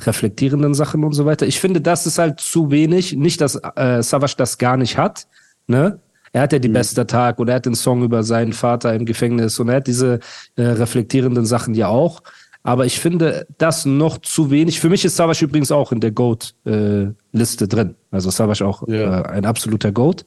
reflektierenden 0.00 0.74
Sachen 0.74 1.04
und 1.04 1.12
so 1.14 1.24
weiter? 1.24 1.46
Ich 1.46 1.58
finde, 1.60 1.80
das 1.80 2.06
ist 2.06 2.18
halt 2.18 2.40
zu 2.40 2.70
wenig. 2.70 3.16
Nicht, 3.16 3.40
dass 3.40 3.54
äh, 3.54 4.02
Savage 4.02 4.34
das 4.36 4.58
gar 4.58 4.76
nicht 4.76 4.98
hat, 4.98 5.26
ne? 5.68 6.00
Er 6.32 6.42
hat 6.42 6.52
ja 6.52 6.58
die 6.58 6.68
beste 6.68 7.06
Tag 7.06 7.38
und 7.38 7.48
er 7.48 7.56
hat 7.56 7.66
den 7.66 7.74
Song 7.74 8.02
über 8.02 8.22
seinen 8.22 8.52
Vater 8.52 8.94
im 8.94 9.04
Gefängnis 9.04 9.58
und 9.58 9.68
er 9.68 9.76
hat 9.76 9.86
diese 9.86 10.20
äh, 10.56 10.62
reflektierenden 10.62 11.46
Sachen 11.46 11.74
ja 11.74 11.88
auch. 11.88 12.22
Aber 12.62 12.84
ich 12.86 12.98
finde 13.00 13.46
das 13.56 13.86
noch 13.86 14.18
zu 14.18 14.50
wenig. 14.50 14.80
Für 14.80 14.90
mich 14.90 15.04
ist 15.04 15.16
Savage 15.16 15.44
übrigens 15.44 15.70
auch 15.72 15.92
in 15.92 16.00
der 16.00 16.10
GOAT-Liste 16.10 17.68
drin. 17.68 17.94
Also 18.10 18.30
Savage 18.30 18.66
auch 18.66 18.86
Ja. 18.88 19.20
äh, 19.22 19.28
ein 19.28 19.46
absoluter 19.46 19.92
GOAT. 19.92 20.24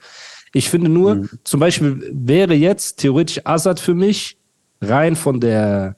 Ich 0.53 0.69
finde 0.69 0.89
nur, 0.89 1.29
zum 1.43 1.59
Beispiel 1.59 2.09
wäre 2.13 2.53
jetzt 2.53 2.97
theoretisch 2.99 3.41
Azad 3.45 3.79
für 3.79 3.93
mich 3.93 4.37
rein 4.81 5.15
von 5.15 5.39
der 5.39 5.95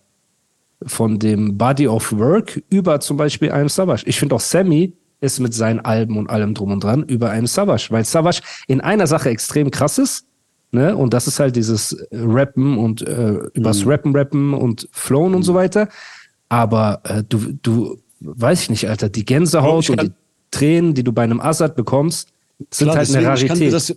von 0.85 1.17
dem 1.17 1.57
Body 1.57 1.87
of 1.87 2.11
Work 2.11 2.61
über 2.69 2.99
zum 2.99 3.15
Beispiel 3.15 3.51
einem 3.51 3.69
Savage. 3.69 4.03
Ich 4.05 4.19
finde 4.19 4.35
auch 4.35 4.41
Sammy 4.41 4.93
ist 5.23 5.39
mit 5.39 5.53
seinen 5.53 5.79
Alben 5.79 6.17
und 6.17 6.29
allem 6.29 6.53
drum 6.53 6.71
und 6.73 6.83
dran 6.83 7.03
über 7.03 7.31
einem 7.31 7.47
Savage, 7.47 7.87
weil 7.91 8.03
Savage 8.03 8.41
in 8.67 8.81
einer 8.81 9.07
Sache 9.07 9.29
extrem 9.29 9.71
krass 9.71 9.97
ist, 9.97 10.25
ne? 10.71 10.95
Und 10.95 11.13
das 11.13 11.27
ist 11.27 11.39
halt 11.39 11.55
dieses 11.55 11.97
Rappen 12.11 12.77
und 12.77 13.01
äh, 13.01 13.39
übers 13.53 13.87
Rappen, 13.87 14.15
Rappen 14.15 14.53
und 14.53 14.89
Flowen 14.91 15.33
und 15.33 15.43
so 15.43 15.53
weiter. 15.53 15.87
Aber 16.49 17.01
äh, 17.05 17.23
du, 17.27 17.53
du, 17.61 17.97
weiß 18.19 18.63
ich 18.63 18.69
nicht, 18.69 18.89
Alter, 18.89 19.07
die 19.09 19.23
Gänsehaut 19.25 19.89
und 19.89 20.01
die 20.01 20.11
Tränen, 20.51 20.93
die 20.93 21.03
du 21.03 21.13
bei 21.13 21.23
einem 21.23 21.39
Azad 21.39 21.75
bekommst, 21.75 22.29
sind 22.69 22.87
Klar, 22.87 22.97
halt 22.97 23.07
eine 23.09 23.17
deswegen, 23.19 23.35
ich 23.35 23.47
kann 23.47 23.57
Rarität. 23.57 23.73
das, 23.73 23.95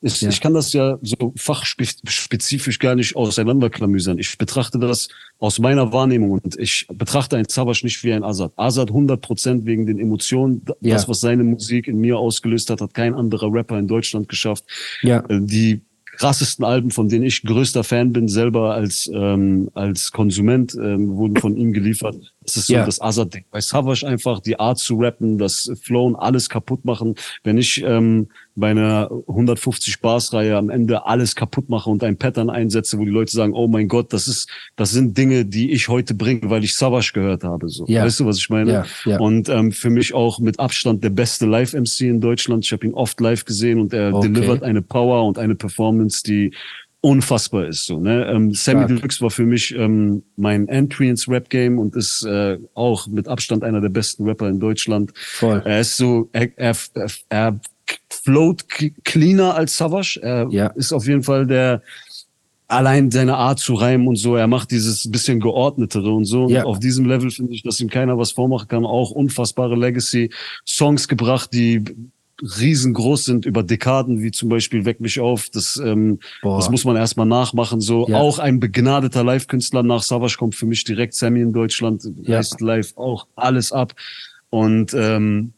ich, 0.00 0.20
Ja. 0.20 0.28
ich 0.28 0.40
kann 0.40 0.54
das 0.54 0.72
ja 0.72 0.98
so 1.02 1.32
fachspezifisch 1.36 2.78
gar 2.78 2.94
nicht 2.94 3.16
auseinanderklamüsern. 3.16 4.18
Ich 4.18 4.38
betrachte 4.38 4.78
das 4.78 5.08
aus 5.38 5.58
meiner 5.58 5.92
Wahrnehmung 5.92 6.30
und 6.32 6.58
ich 6.58 6.86
betrachte 6.92 7.36
einen 7.36 7.48
Savage 7.48 7.80
nicht 7.84 8.02
wie 8.04 8.12
ein 8.12 8.24
Azad. 8.24 8.52
Azad 8.56 8.90
100 8.90 9.20
Prozent 9.20 9.66
wegen 9.66 9.86
den 9.86 9.98
Emotionen. 9.98 10.62
Das, 10.64 10.76
Ja. 11.02 11.08
was 11.08 11.20
seine 11.20 11.44
Musik 11.44 11.88
in 11.88 11.98
mir 12.00 12.18
ausgelöst 12.18 12.70
hat, 12.70 12.80
hat 12.80 12.94
kein 12.94 13.14
anderer 13.14 13.52
Rapper 13.52 13.78
in 13.78 13.88
Deutschland 13.88 14.28
geschafft. 14.28 14.64
Ja. 15.02 15.20
Äh, 15.28 15.40
Die 15.42 15.80
krassesten 16.16 16.64
Alben, 16.64 16.90
von 16.90 17.08
denen 17.08 17.24
ich 17.24 17.42
größter 17.42 17.84
Fan 17.84 18.12
bin, 18.12 18.26
selber 18.26 18.74
als 18.74 19.08
ähm, 19.14 19.70
als 19.74 20.10
Konsument, 20.10 20.74
ähm, 20.74 21.14
wurden 21.16 21.36
von 21.36 21.56
ihm 21.56 21.72
geliefert. 21.72 22.16
Das 22.48 22.56
ist 22.56 22.66
so 22.68 22.74
Ja. 22.74 22.84
das 22.86 23.00
Azad-Ding. 23.00 23.44
Bei 23.50 23.60
Savage 23.60 24.06
einfach 24.06 24.40
die 24.40 24.58
Art 24.58 24.78
zu 24.78 24.96
rappen, 24.96 25.36
das 25.38 25.70
Flown, 25.82 26.16
alles 26.16 26.48
kaputt 26.48 26.84
machen. 26.84 27.14
Wenn 27.44 27.58
ich 27.58 27.82
ähm, 27.84 28.28
bei 28.56 28.70
einer 28.70 29.10
150 29.28 30.00
Bars 30.00 30.32
Reihe 30.32 30.56
am 30.56 30.70
Ende 30.70 31.04
alles 31.06 31.34
kaputt 31.36 31.68
mache 31.68 31.88
und 31.90 32.02
ein 32.02 32.16
Pattern 32.16 32.50
einsetze, 32.50 32.98
wo 32.98 33.04
die 33.04 33.10
Leute 33.10 33.32
sagen, 33.32 33.52
oh 33.52 33.68
mein 33.68 33.86
Gott, 33.86 34.12
das 34.12 34.26
ist, 34.28 34.48
das 34.76 34.90
sind 34.90 35.16
Dinge, 35.16 35.44
die 35.44 35.70
ich 35.72 35.88
heute 35.88 36.14
bringe, 36.14 36.48
weil 36.50 36.64
ich 36.64 36.74
Savage 36.74 37.10
gehört 37.14 37.44
habe. 37.44 37.68
So, 37.68 37.84
Ja. 37.86 38.04
weißt 38.04 38.20
du, 38.20 38.26
was 38.26 38.38
ich 38.38 38.48
meine? 38.50 38.72
Ja, 38.72 38.84
ja. 39.04 39.18
Und 39.20 39.48
ähm, 39.48 39.70
für 39.70 39.90
mich 39.90 40.14
auch 40.14 40.38
mit 40.40 40.58
Abstand 40.58 41.04
der 41.04 41.10
beste 41.10 41.46
Live-MC 41.46 42.00
in 42.08 42.20
Deutschland. 42.20 42.64
Ich 42.64 42.72
habe 42.72 42.86
ihn 42.86 42.94
oft 42.94 43.20
live 43.20 43.44
gesehen 43.44 43.78
und 43.80 43.92
er 43.92 44.14
Okay. 44.14 44.28
delivert 44.32 44.62
eine 44.62 44.80
Power 44.82 45.24
und 45.26 45.38
eine 45.38 45.54
Performance, 45.54 46.22
die 46.24 46.52
unfassbar 47.00 47.66
ist. 47.66 47.86
So, 47.86 48.00
ne? 48.00 48.26
ähm, 48.26 48.52
Sammy 48.52 48.80
Stark. 48.80 48.88
Deluxe 48.88 49.20
war 49.20 49.30
für 49.30 49.44
mich 49.44 49.74
ähm, 49.74 50.22
mein 50.36 50.68
Entry 50.68 51.08
ins 51.08 51.28
Rap-Game 51.28 51.78
und 51.78 51.94
ist 51.94 52.24
äh, 52.24 52.58
auch 52.74 53.06
mit 53.06 53.28
Abstand 53.28 53.62
einer 53.62 53.80
der 53.80 53.88
besten 53.88 54.24
Rapper 54.24 54.48
in 54.48 54.58
Deutschland. 54.58 55.12
Voll. 55.14 55.62
Er 55.64 55.80
ist 55.80 55.96
so, 55.96 56.28
er, 56.32 56.48
er, 56.56 56.76
er, 56.94 57.10
er 57.28 57.60
float 58.10 58.64
cleaner 59.04 59.54
als 59.54 59.76
Savage. 59.76 60.18
Er 60.22 60.48
Ja. 60.50 60.66
ist 60.68 60.92
auf 60.92 61.06
jeden 61.06 61.22
Fall 61.22 61.46
der 61.46 61.82
allein 62.70 63.10
seine 63.10 63.36
Art 63.36 63.58
zu 63.60 63.72
reimen 63.74 64.06
und 64.08 64.16
so, 64.16 64.36
er 64.36 64.46
macht 64.46 64.70
dieses 64.70 65.10
bisschen 65.10 65.40
geordnetere 65.40 66.12
und 66.12 66.26
so. 66.26 66.48
Ja. 66.50 66.60
Und 66.60 66.66
auf 66.66 66.78
diesem 66.78 67.06
Level 67.06 67.30
finde 67.30 67.54
ich, 67.54 67.62
dass 67.62 67.80
ihm 67.80 67.88
keiner 67.88 68.18
was 68.18 68.32
vormachen 68.32 68.68
kann. 68.68 68.84
Auch 68.84 69.10
unfassbare 69.10 69.74
Legacy. 69.74 70.30
Songs 70.66 71.08
gebracht, 71.08 71.50
die 71.54 71.82
riesengroß 72.42 73.24
sind 73.24 73.46
über 73.46 73.62
Dekaden, 73.62 74.22
wie 74.22 74.30
zum 74.30 74.48
Beispiel 74.48 74.84
Weck 74.84 75.00
mich 75.00 75.20
auf. 75.20 75.48
Das, 75.50 75.76
ähm, 75.76 76.20
Boah. 76.42 76.58
das 76.58 76.70
muss 76.70 76.84
man 76.84 76.96
erstmal 76.96 77.26
nachmachen. 77.26 77.80
So 77.80 78.08
Ja. 78.08 78.18
auch 78.18 78.38
ein 78.38 78.60
begnadeter 78.60 79.24
Live-Künstler 79.24 79.82
nach 79.82 80.02
Savage 80.02 80.36
kommt 80.38 80.54
für 80.54 80.66
mich 80.66 80.84
direkt 80.84 81.14
Sammy 81.14 81.40
in 81.40 81.52
Deutschland. 81.52 82.08
Ja. 82.22 82.36
Reißt 82.36 82.60
live 82.60 82.96
auch 82.96 83.26
alles 83.34 83.72
ab. 83.72 83.94
Und 84.50 84.94
ähm, 84.94 85.52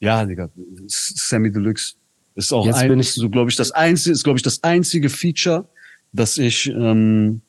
ja, 0.00 0.24
Digga, 0.24 0.50
Sammy 0.88 1.50
Deluxe 1.50 1.94
ist 2.34 2.52
auch 2.52 2.66
Jetzt 2.66 2.76
ein, 2.76 3.02
so 3.02 3.30
glaube 3.30 3.50
ich 3.50 3.56
das 3.56 3.70
einzige, 3.70 4.12
ist 4.12 4.24
glaube 4.24 4.38
ich 4.38 4.42
das 4.42 4.62
einzige 4.62 5.08
Feature, 5.08 5.68
das 6.12 6.36
ich 6.38 6.68
ähm, 6.68 7.40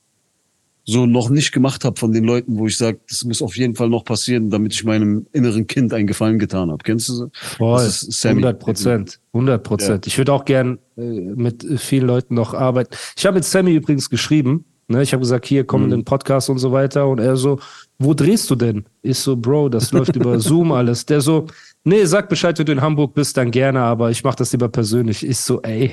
so 0.89 1.06
noch 1.06 1.29
nicht 1.29 1.51
gemacht 1.51 1.84
habe 1.84 2.00
von 2.00 2.13
den 2.13 2.24
Leuten, 2.24 2.58
wo 2.58 2.65
ich 2.65 2.77
sage, 2.77 3.00
das 3.10 3.25
muss 3.25 3.41
auf 3.41 3.58
jeden 3.58 3.75
Fall 3.75 3.89
noch 3.89 4.06
passieren, 4.06 4.50
damit 4.50 4.74
ich 4.74 4.86
meinem 4.86 5.27
inneren 5.34 5.67
Kind 5.67 5.94
einen 5.94 6.08
Gefallen 6.08 6.39
getan 6.39 6.72
habe. 6.72 6.82
Kennst 6.82 7.10
du 7.10 7.13
so? 7.13 7.29
Voll, 7.34 7.84
Das 7.84 8.03
ist 8.03 8.22
Sammy. 8.22 8.41
100 8.41 8.60
Prozent, 8.60 9.20
100 9.34 9.63
Prozent. 9.63 10.08
Ich 10.08 10.17
würde 10.17 10.32
auch 10.32 10.46
gern 10.46 10.79
äh, 10.98 11.01
mit 11.01 11.65
vielen 11.77 12.08
Leuten 12.08 12.36
noch 12.36 12.53
arbeiten. 12.53 12.96
Ich 13.17 13.25
habe 13.25 13.36
mit 13.36 13.44
Sammy 13.44 13.74
übrigens 13.75 14.10
geschrieben. 14.10 14.63
Ne? 14.88 15.03
Ich 15.03 15.12
habe 15.12 15.20
gesagt, 15.20 15.46
hier 15.46 15.65
komm 15.65 15.84
in 15.84 15.89
den 15.89 16.06
Podcast 16.06 16.50
und 16.50 16.60
so 16.60 16.72
weiter. 16.72 17.06
Und 17.10 17.20
er 17.20 17.36
so, 17.36 17.60
wo 18.00 18.13
drehst 18.13 18.50
du 18.50 18.56
denn? 18.56 18.86
Ich 19.01 19.20
so, 19.20 19.36
Bro, 19.36 19.67
das 19.67 19.91
läuft 19.91 20.15
über 20.15 20.39
Zoom 20.39 20.72
alles. 20.72 21.06
Der 21.06 21.20
so, 21.20 21.48
nee, 21.84 22.06
sag 22.06 22.29
Bescheid, 22.29 22.58
wenn 22.58 22.65
du 22.65 22.72
in 22.72 22.82
Hamburg 22.82 23.13
bist, 23.13 23.36
dann 23.36 23.51
gerne, 23.51 23.82
aber 23.82 24.10
ich 24.10 24.24
mache 24.24 24.38
das 24.38 24.53
lieber 24.53 24.70
persönlich. 24.70 25.27
Ich 25.27 25.39
so, 25.39 25.62
ey. 25.63 25.91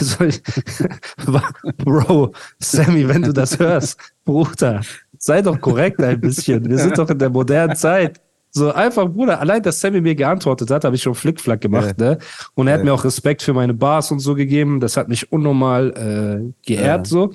Bro, 1.84 2.32
Sammy, 2.58 3.08
wenn 3.08 3.22
du 3.22 3.32
das 3.32 3.58
hörst, 3.58 3.98
Bruder, 4.24 4.82
sei 5.18 5.42
doch 5.42 5.60
korrekt 5.60 6.00
ein 6.00 6.20
bisschen. 6.20 6.68
Wir 6.68 6.78
sind 6.78 6.98
doch 6.98 7.08
in 7.10 7.18
der 7.18 7.30
modernen 7.30 7.76
Zeit. 7.76 8.20
So 8.50 8.70
einfach, 8.72 9.08
Bruder, 9.08 9.40
allein, 9.40 9.62
dass 9.62 9.80
Sammy 9.80 10.00
mir 10.00 10.14
geantwortet 10.14 10.70
hat, 10.70 10.84
habe 10.84 10.94
ich 10.94 11.02
schon 11.02 11.16
Flickflack 11.16 11.60
gemacht, 11.60 11.98
ne? 11.98 12.18
Und 12.54 12.68
er 12.68 12.74
hat 12.74 12.84
mir 12.84 12.94
auch 12.94 13.02
Respekt 13.04 13.42
für 13.42 13.52
meine 13.52 13.74
Bars 13.74 14.12
und 14.12 14.20
so 14.20 14.36
gegeben. 14.36 14.78
Das 14.78 14.96
hat 14.96 15.08
mich 15.08 15.32
unnormal 15.32 15.90
äh, 16.46 16.52
geehrt, 16.64 17.06
Ja. 17.06 17.10
so. 17.10 17.32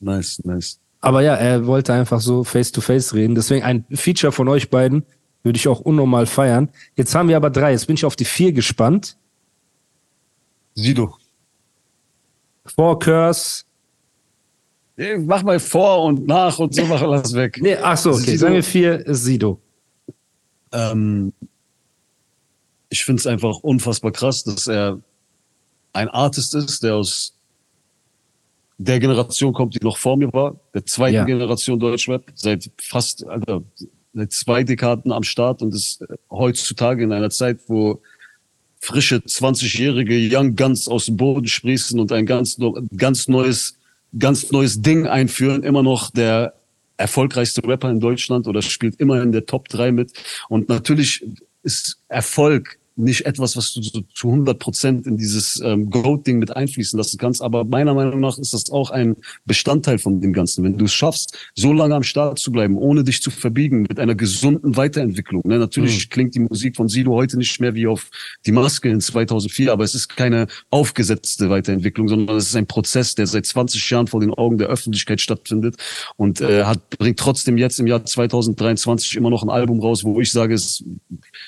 Nice, 0.00 0.40
nice. 0.44 0.80
Aber 1.00 1.22
ja, 1.22 1.34
er 1.36 1.66
wollte 1.66 1.92
einfach 1.92 2.20
so 2.20 2.42
face 2.42 2.72
to 2.72 2.80
face 2.80 3.14
reden. 3.14 3.36
Deswegen 3.36 3.64
ein 3.64 3.84
Feature 3.92 4.32
von 4.32 4.48
euch 4.48 4.68
beiden 4.68 5.04
würde 5.44 5.56
ich 5.56 5.68
auch 5.68 5.78
unnormal 5.78 6.26
feiern. 6.26 6.70
Jetzt 6.96 7.14
haben 7.14 7.28
wir 7.28 7.36
aber 7.36 7.50
drei. 7.50 7.70
Jetzt 7.70 7.86
bin 7.86 7.94
ich 7.94 8.04
auf 8.04 8.16
die 8.16 8.24
vier 8.24 8.52
gespannt. 8.52 9.16
Sido. 10.74 11.14
Four 12.74 12.98
Curse. 12.98 13.64
Mach 15.18 15.44
mal 15.44 15.60
vor 15.60 16.04
und 16.04 16.26
nach 16.26 16.58
und 16.58 16.74
so, 16.74 16.84
mach 16.86 17.00
alles 17.00 17.32
weg. 17.34 17.58
Nee, 17.60 17.76
ach 17.76 17.96
so, 17.96 18.10
okay. 18.10 18.36
Sagen 18.36 18.54
wir 18.54 18.64
vier, 18.64 19.06
ist 19.06 19.24
Sido. 19.24 19.60
Ähm, 20.72 21.32
ich 22.88 23.04
finde 23.04 23.20
es 23.20 23.26
einfach 23.26 23.58
unfassbar 23.58 24.10
krass, 24.10 24.42
dass 24.42 24.66
er 24.66 25.00
ein 25.92 26.08
Artist 26.08 26.54
ist, 26.54 26.82
der 26.82 26.96
aus 26.96 27.34
der 28.78 28.98
Generation 28.98 29.52
kommt, 29.52 29.74
die 29.74 29.84
noch 29.84 29.96
vor 29.96 30.16
mir 30.16 30.32
war, 30.32 30.58
der 30.74 30.84
zweiten 30.86 31.14
Ja. 31.14 31.24
Generation 31.24 31.78
Deutschrap, 31.78 32.24
seit 32.34 32.70
fast, 32.80 33.26
also 33.26 33.64
seit 34.14 34.32
zwei 34.32 34.64
Dekaden 34.64 35.12
am 35.12 35.22
Start 35.22 35.62
und 35.62 35.74
ist 35.74 36.04
heutzutage 36.30 37.04
in 37.04 37.12
einer 37.12 37.30
Zeit, 37.30 37.60
wo 37.66 38.00
frische 38.80 39.16
20-jährige 39.16 40.14
Young 40.30 40.56
Guns 40.56 40.88
aus 40.88 41.06
dem 41.06 41.16
Boden 41.16 41.46
sprießen 41.46 41.98
und 41.98 42.12
ein 42.12 42.26
ganz, 42.26 42.58
ganz 42.96 43.28
neues, 43.28 43.76
ganz 44.18 44.50
neues 44.50 44.80
Ding 44.80 45.06
einführen, 45.06 45.62
immer 45.62 45.82
noch 45.82 46.10
der 46.10 46.54
erfolgreichste 46.96 47.66
Rapper 47.66 47.90
in 47.90 48.00
Deutschland 48.00 48.46
oder 48.46 48.60
spielt 48.62 48.96
immer 48.96 49.22
in 49.22 49.32
der 49.32 49.46
Top 49.46 49.68
3 49.68 49.92
mit. 49.92 50.12
Und 50.48 50.68
natürlich 50.68 51.24
ist 51.62 52.00
Erfolg 52.08 52.77
nicht 52.98 53.26
etwas, 53.26 53.56
was 53.56 53.72
du 53.72 53.82
so 53.82 54.00
zu 54.14 54.28
100 54.28 54.58
Prozent 54.58 55.06
in 55.06 55.16
dieses 55.16 55.60
ähm, 55.64 55.88
Goat-Ding 55.90 56.38
mit 56.38 56.56
einfließen 56.56 56.96
lassen 56.96 57.18
kannst. 57.18 57.40
Aber 57.42 57.64
meiner 57.64 57.94
Meinung 57.94 58.20
nach 58.20 58.38
ist 58.38 58.52
das 58.52 58.70
auch 58.70 58.90
ein 58.90 59.16
Bestandteil 59.46 59.98
von 59.98 60.20
dem 60.20 60.32
Ganzen. 60.32 60.64
Wenn 60.64 60.76
du 60.76 60.84
es 60.86 60.92
schaffst, 60.92 61.38
so 61.54 61.72
lange 61.72 61.94
am 61.94 62.02
Start 62.02 62.38
zu 62.38 62.50
bleiben, 62.50 62.76
ohne 62.76 63.04
dich 63.04 63.22
zu 63.22 63.30
verbiegen, 63.30 63.82
mit 63.82 64.00
einer 64.00 64.14
gesunden 64.14 64.76
Weiterentwicklung. 64.76 65.42
Ne? 65.44 65.58
Natürlich 65.58 66.10
klingt 66.10 66.34
die 66.34 66.40
Musik 66.40 66.76
von 66.76 66.88
Sido 66.88 67.14
heute 67.14 67.38
nicht 67.38 67.60
mehr 67.60 67.74
wie 67.74 67.86
auf 67.86 68.10
die 68.46 68.52
Maske 68.52 68.88
in 68.88 69.00
2004, 69.00 69.72
aber 69.72 69.84
es 69.84 69.94
ist 69.94 70.16
keine 70.16 70.46
aufgesetzte 70.70 71.50
Weiterentwicklung, 71.50 72.08
sondern 72.08 72.36
es 72.36 72.48
ist 72.48 72.56
ein 72.56 72.66
Prozess, 72.66 73.14
der 73.14 73.26
seit 73.26 73.46
20 73.46 73.88
Jahren 73.90 74.06
vor 74.06 74.20
den 74.20 74.34
Augen 74.34 74.58
der 74.58 74.68
Öffentlichkeit 74.68 75.20
stattfindet 75.20 75.76
und 76.16 76.40
äh, 76.40 76.64
hat, 76.64 76.90
bringt 76.98 77.18
trotzdem 77.18 77.58
jetzt 77.58 77.78
im 77.78 77.86
Jahr 77.86 78.04
2023 78.04 79.16
immer 79.16 79.30
noch 79.30 79.42
ein 79.42 79.50
Album 79.50 79.80
raus, 79.80 80.04
wo 80.04 80.20
ich 80.20 80.32
sage, 80.32 80.54
es 80.54 80.84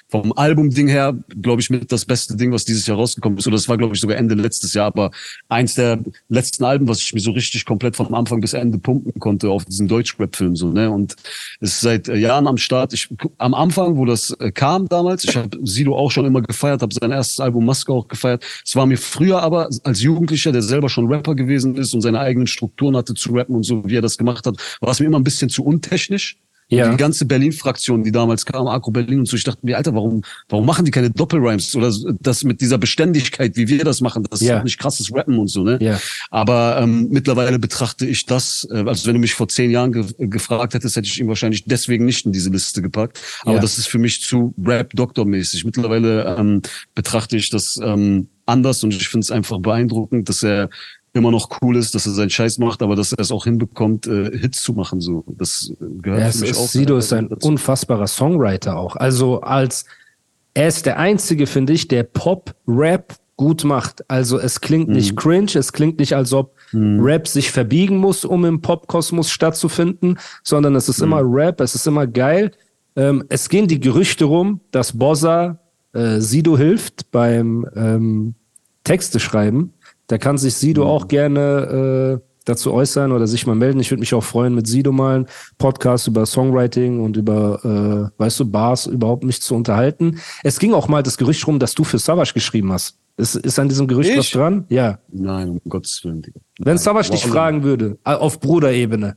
vom 0.08 0.32
Album-Ding 0.32 0.88
her, 0.88 1.18
glaube 1.42 1.60
ich, 1.60 1.70
mit 1.70 1.90
das 1.92 2.04
beste 2.04 2.36
Ding, 2.36 2.52
was 2.52 2.64
dieses 2.64 2.86
Jahr 2.86 2.96
rausgekommen 2.96 3.38
ist. 3.38 3.46
Oder 3.46 3.56
das 3.56 3.68
war, 3.68 3.78
glaube 3.78 3.94
ich, 3.94 4.00
sogar 4.00 4.16
Ende 4.16 4.34
letztes 4.34 4.74
Jahr, 4.74 4.86
aber 4.86 5.10
eins 5.48 5.74
der 5.74 5.98
letzten 6.28 6.64
Alben, 6.64 6.88
was 6.88 7.00
ich 7.00 7.12
mir 7.12 7.20
so 7.20 7.30
richtig 7.32 7.64
komplett 7.64 7.96
von 7.96 8.12
Anfang 8.14 8.40
bis 8.40 8.52
Ende 8.52 8.78
pumpen 8.78 9.18
konnte 9.18 9.50
auf 9.50 9.64
diesen 9.64 9.88
Deutsch-Rap-Film 9.88 10.56
so, 10.56 10.70
ne? 10.70 10.90
Und 10.90 11.16
es 11.60 11.74
ist 11.74 11.80
seit 11.80 12.08
äh, 12.08 12.16
Jahren 12.16 12.46
am 12.46 12.56
Start. 12.56 12.92
Ich 12.92 13.08
am 13.38 13.54
Anfang, 13.54 13.96
wo 13.96 14.04
das 14.04 14.30
äh, 14.40 14.52
kam 14.52 14.88
damals, 14.88 15.24
ich 15.24 15.36
habe 15.36 15.58
Sido 15.62 15.96
auch 15.96 16.10
schon 16.10 16.26
immer 16.26 16.42
gefeiert, 16.42 16.82
habe 16.82 16.94
sein 16.94 17.10
erstes 17.10 17.40
Album 17.40 17.64
Maske 17.64 17.92
auch 17.92 18.08
gefeiert. 18.08 18.44
Es 18.64 18.76
war 18.76 18.86
mir 18.86 18.98
früher 18.98 19.42
aber 19.42 19.68
als 19.84 20.02
Jugendlicher, 20.02 20.52
der 20.52 20.62
selber 20.62 20.88
schon 20.88 21.06
Rapper 21.06 21.34
gewesen 21.34 21.76
ist 21.76 21.94
und 21.94 22.00
seine 22.00 22.20
eigenen 22.20 22.46
Strukturen 22.46 22.96
hatte 22.96 23.14
zu 23.14 23.32
rappen 23.32 23.54
und 23.56 23.64
so, 23.64 23.84
wie 23.86 23.96
er 23.96 24.02
das 24.02 24.18
gemacht 24.18 24.46
hat, 24.46 24.56
war 24.80 24.90
es 24.90 25.00
mir 25.00 25.06
immer 25.06 25.18
ein 25.18 25.24
bisschen 25.24 25.48
zu 25.48 25.64
untechnisch. 25.64 26.38
Ja. 26.78 26.90
Die 26.90 26.96
ganze 26.96 27.24
Berlin-Fraktion, 27.26 28.04
die 28.04 28.12
damals 28.12 28.46
kam, 28.46 28.66
Agro 28.68 28.90
Berlin 28.90 29.20
und 29.20 29.26
so, 29.28 29.36
ich 29.36 29.44
dachte 29.44 29.60
mir, 29.66 29.76
Alter, 29.76 29.94
warum, 29.94 30.22
warum 30.48 30.64
machen 30.66 30.84
die 30.84 30.90
keine 30.90 31.10
Doppelrhymes 31.10 31.74
oder 31.74 31.92
das 32.20 32.44
mit 32.44 32.60
dieser 32.60 32.78
Beständigkeit, 32.78 33.56
wie 33.56 33.68
wir 33.68 33.84
das 33.84 34.00
machen, 34.00 34.24
das 34.30 34.40
ist 34.40 34.46
Ja. 34.48 34.58
doch 34.58 34.64
nicht 34.64 34.78
krasses 34.78 35.12
Rappen 35.12 35.38
und 35.38 35.48
so, 35.48 35.62
ne? 35.64 35.78
Ja. 35.80 35.98
Aber 36.30 36.78
ähm, 36.80 37.08
mittlerweile 37.10 37.58
betrachte 37.58 38.06
ich 38.06 38.24
das, 38.26 38.66
äh, 38.70 38.84
also 38.86 39.06
wenn 39.06 39.14
du 39.14 39.20
mich 39.20 39.34
vor 39.34 39.48
zehn 39.48 39.70
Jahren 39.70 39.92
ge 39.92 40.04
gefragt 40.18 40.74
hättest, 40.74 40.96
hätte 40.96 41.08
ich 41.08 41.18
ihn 41.20 41.28
wahrscheinlich 41.28 41.64
deswegen 41.64 42.04
nicht 42.04 42.24
in 42.26 42.32
diese 42.32 42.50
Liste 42.50 42.82
gepackt. 42.82 43.20
Aber 43.42 43.54
Ja. 43.56 43.60
das 43.60 43.78
ist 43.78 43.88
für 43.88 43.98
mich 43.98 44.22
zu 44.22 44.54
Rap-Doktor-mäßig. 44.64 45.64
Mittlerweile 45.64 46.36
ähm, 46.38 46.62
betrachte 46.94 47.36
ich 47.36 47.50
das 47.50 47.80
ähm, 47.82 48.28
anders 48.46 48.82
und 48.84 48.94
ich 48.94 49.08
finde 49.08 49.24
es 49.24 49.30
einfach 49.30 49.58
beeindruckend, 49.60 50.28
dass 50.28 50.42
er 50.42 50.68
immer 51.12 51.30
noch 51.30 51.48
cool 51.62 51.76
ist, 51.76 51.94
dass 51.94 52.06
er 52.06 52.12
seinen 52.12 52.30
Scheiß 52.30 52.58
macht, 52.58 52.82
aber 52.82 52.94
dass 52.96 53.12
er 53.12 53.18
es 53.20 53.32
auch 53.32 53.44
hinbekommt, 53.44 54.06
äh, 54.06 54.30
Hits 54.38 54.62
zu 54.62 54.72
machen. 54.74 55.00
So, 55.00 55.24
das 55.26 55.72
äh, 55.80 55.84
gehört 56.02 56.20
Ja, 56.20 56.30
für 56.30 56.38
mich 56.40 56.50
ist, 56.50 56.58
auch. 56.58 56.68
Sido 56.68 56.96
ist 56.96 57.12
ein 57.12 57.28
dazu. 57.28 57.48
unfassbarer 57.48 58.06
Songwriter 58.06 58.76
auch. 58.76 58.96
Also 58.96 59.40
als 59.40 59.84
er 60.54 60.68
ist 60.68 60.86
der 60.86 60.98
einzige, 60.98 61.46
finde 61.46 61.72
ich, 61.72 61.88
der 61.88 62.02
Pop-Rap 62.04 63.14
gut 63.36 63.64
macht. 63.64 64.04
Also 64.10 64.38
es 64.38 64.60
klingt 64.60 64.88
Mhm. 64.88 64.94
nicht 64.96 65.16
cringe, 65.16 65.52
es 65.54 65.72
klingt 65.72 65.98
nicht, 65.98 66.14
als 66.14 66.32
ob 66.32 66.54
Rap 66.74 67.26
sich 67.26 67.50
verbiegen 67.50 67.96
muss, 67.96 68.24
um 68.24 68.44
im 68.44 68.60
Popkosmos 68.60 69.30
stattzufinden, 69.30 70.18
sondern 70.44 70.76
es 70.76 70.86
Mhm. 70.86 70.90
ist 70.92 71.00
immer 71.02 71.20
Rap, 71.24 71.60
es 71.60 71.74
ist 71.74 71.86
immer 71.86 72.06
geil. 72.06 72.52
Ähm, 72.96 73.24
es 73.28 73.48
gehen 73.48 73.66
die 73.66 73.80
Gerüchte 73.80 74.26
rum, 74.26 74.60
dass 74.72 74.96
Bossa 74.96 75.58
äh, 75.94 76.20
Sido 76.20 76.56
hilft 76.56 77.10
beim 77.10 77.66
ähm, 77.74 78.34
Texte 78.84 79.18
schreiben. 79.18 79.72
Da 80.10 80.18
kann 80.18 80.38
sich 80.38 80.54
Sido 80.54 80.86
auch 80.88 81.06
gerne 81.06 82.20
äh, 82.20 82.26
dazu 82.44 82.72
äußern 82.72 83.12
oder 83.12 83.28
sich 83.28 83.46
mal 83.46 83.54
melden. 83.54 83.78
Ich 83.78 83.92
würde 83.92 84.00
mich 84.00 84.12
auch 84.12 84.24
freuen, 84.24 84.56
mit 84.56 84.66
Sido 84.66 84.90
mal 84.90 85.14
einen 85.18 85.26
Podcast 85.56 86.08
über 86.08 86.26
Songwriting 86.26 86.98
und 86.98 87.16
über, 87.16 88.10
äh, 88.16 88.20
weißt 88.20 88.40
du, 88.40 88.44
Bars 88.50 88.86
überhaupt 88.86 89.22
mich 89.22 89.40
zu 89.40 89.54
unterhalten. 89.54 90.18
Es 90.42 90.58
ging 90.58 90.74
auch 90.74 90.88
mal 90.88 91.04
das 91.04 91.16
Gerücht 91.16 91.46
rum, 91.46 91.60
dass 91.60 91.74
du 91.74 91.84
für 91.84 91.98
Savage 91.98 92.32
geschrieben 92.34 92.72
hast. 92.72 92.98
Ist, 93.16 93.36
ist 93.36 93.58
an 93.60 93.68
diesem 93.68 93.86
Gerücht 93.86 94.10
Ich? 94.10 94.18
was 94.18 94.30
dran? 94.30 94.64
Ja. 94.68 94.98
Nein, 95.12 95.50
um 95.50 95.60
Gottes 95.68 96.02
Willen, 96.02 96.22
Digga. 96.22 96.40
Wenn 96.58 96.76
Savage 96.78 97.10
dich 97.12 97.24
fragen 97.24 97.62
würde, 97.62 97.96
äh, 98.04 98.14
auf 98.14 98.40
Bruderebene, 98.40 99.16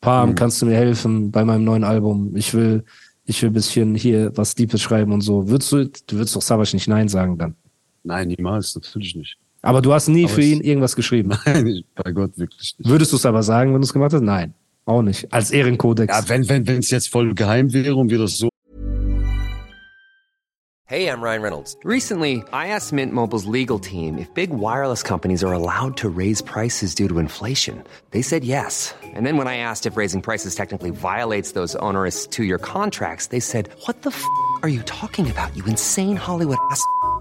Pam, 0.00 0.30
Mhm. 0.30 0.34
kannst 0.34 0.60
du 0.60 0.66
mir 0.66 0.74
helfen 0.74 1.30
bei 1.30 1.44
meinem 1.44 1.62
neuen 1.62 1.84
Album? 1.84 2.34
Ich 2.34 2.52
will, 2.52 2.82
ich 3.26 3.40
will 3.42 3.50
ein 3.50 3.52
bisschen 3.52 3.94
hier 3.94 4.32
was 4.36 4.56
Deepes 4.56 4.80
schreiben 4.80 5.12
und 5.12 5.20
so. 5.20 5.48
Würdest 5.48 5.70
du, 5.70 5.84
du 5.86 6.16
würdest 6.16 6.34
doch 6.34 6.42
Savage 6.42 6.74
nicht 6.74 6.88
Nein 6.88 7.08
sagen 7.08 7.38
dann. 7.38 7.54
Nein, 8.02 8.26
niemals, 8.28 8.74
natürlich 8.74 9.14
nicht. 9.14 9.36
Aber 9.66 9.82
du 9.82 9.92
hast 9.92 10.06
nie 10.08 10.24
Aber 10.24 10.34
für 10.34 10.42
ihn 10.42 10.60
irgendwas 10.60 10.94
geschrieben. 10.94 11.36
Nein, 11.44 11.82
bei 11.96 12.12
Gott 12.12 12.38
wirklich 12.38 12.76
nicht. 12.78 12.88
Würdest 12.88 13.12
du 13.12 13.16
es 13.16 13.26
aber 13.26 13.42
sagen, 13.42 13.72
wenn 13.72 13.80
du 13.80 13.84
es 13.84 13.92
gemacht 13.92 14.12
hast? 14.12 14.22
Nein. 14.22 14.54
Auch 14.84 15.02
nicht. 15.02 15.32
Als 15.32 15.50
Ehrenkodex. 15.50 16.16
Ja, 16.16 16.28
wenn 16.28 16.48
wenn 16.48 16.68
wenn 16.68 16.78
es 16.78 16.90
jetzt 16.90 17.08
voll 17.08 17.34
geheim 17.34 17.72
wäre 17.72 17.96
und 17.96 18.08
wir 18.08 18.18
das 18.18 18.38
so 18.38 18.48
Hey, 20.88 21.08
I'm 21.08 21.20
Ryan 21.20 21.42
Reynolds. 21.42 21.76
Recently, 21.82 22.44
I 22.52 22.68
asked 22.68 22.92
Mint 22.92 23.12
Mobile's 23.12 23.46
legal 23.46 23.80
team 23.80 24.18
if 24.18 24.32
big 24.34 24.50
wireless 24.50 25.02
companies 25.02 25.42
are 25.42 25.52
allowed 25.52 25.96
to 25.96 26.08
raise 26.08 26.40
prices 26.40 26.94
due 26.94 27.08
to 27.08 27.18
inflation. 27.18 27.82
They 28.12 28.22
said 28.22 28.44
yes. 28.44 28.94
And 29.02 29.26
then 29.26 29.36
when 29.36 29.48
I 29.48 29.56
asked 29.56 29.86
if 29.86 29.96
raising 29.96 30.22
prices 30.22 30.54
technically 30.54 30.90
violates 30.90 31.54
those 31.54 31.74
onerous 31.82 32.28
two 32.28 32.44
year 32.44 32.58
contracts, 32.58 33.28
they 33.28 33.40
said, 33.40 33.68
What 33.86 34.02
the 34.02 34.10
f 34.10 34.22
are 34.62 34.68
you 34.68 34.82
talking 34.82 35.28
about, 35.28 35.56
you 35.56 35.64
insane 35.64 36.14
Hollywood 36.14 36.58
ass? 36.70 36.86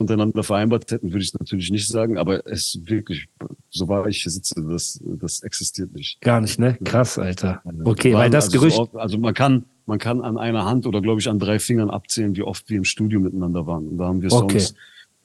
Untereinander 0.00 0.42
vereinbart 0.42 0.90
hätten, 0.90 1.12
würde 1.12 1.22
ich 1.22 1.34
natürlich 1.34 1.70
nicht 1.70 1.86
sagen, 1.86 2.18
aber 2.18 2.46
es 2.46 2.74
ist 2.74 2.88
wirklich, 2.88 3.28
so 3.70 3.88
war 3.88 4.06
ich 4.06 4.22
hier 4.22 4.32
sitze, 4.32 4.62
das, 4.68 5.00
das 5.04 5.42
existiert 5.42 5.92
nicht. 5.94 6.20
Gar 6.20 6.40
nicht, 6.40 6.58
ne? 6.58 6.78
Krass, 6.84 7.18
Alter. 7.18 7.62
Okay, 7.84 8.14
weil 8.14 8.30
das 8.30 8.46
also 8.46 8.58
Gerücht. 8.58 8.76
So 8.76 8.82
oft, 8.82 8.96
also 8.96 9.18
man 9.18 9.34
kann, 9.34 9.64
man 9.86 9.98
kann 9.98 10.22
an 10.22 10.38
einer 10.38 10.64
Hand 10.64 10.86
oder 10.86 11.00
glaube 11.00 11.20
ich 11.20 11.28
an 11.28 11.38
drei 11.38 11.58
Fingern 11.58 11.90
abzählen, 11.90 12.34
wie 12.36 12.42
oft 12.42 12.68
wir 12.68 12.78
im 12.78 12.84
Studio 12.84 13.20
miteinander 13.20 13.66
waren. 13.66 13.88
Und 13.88 13.98
da 13.98 14.06
haben 14.06 14.22
wir 14.22 14.30
Songs, 14.30 14.70
Okay. 14.70 14.80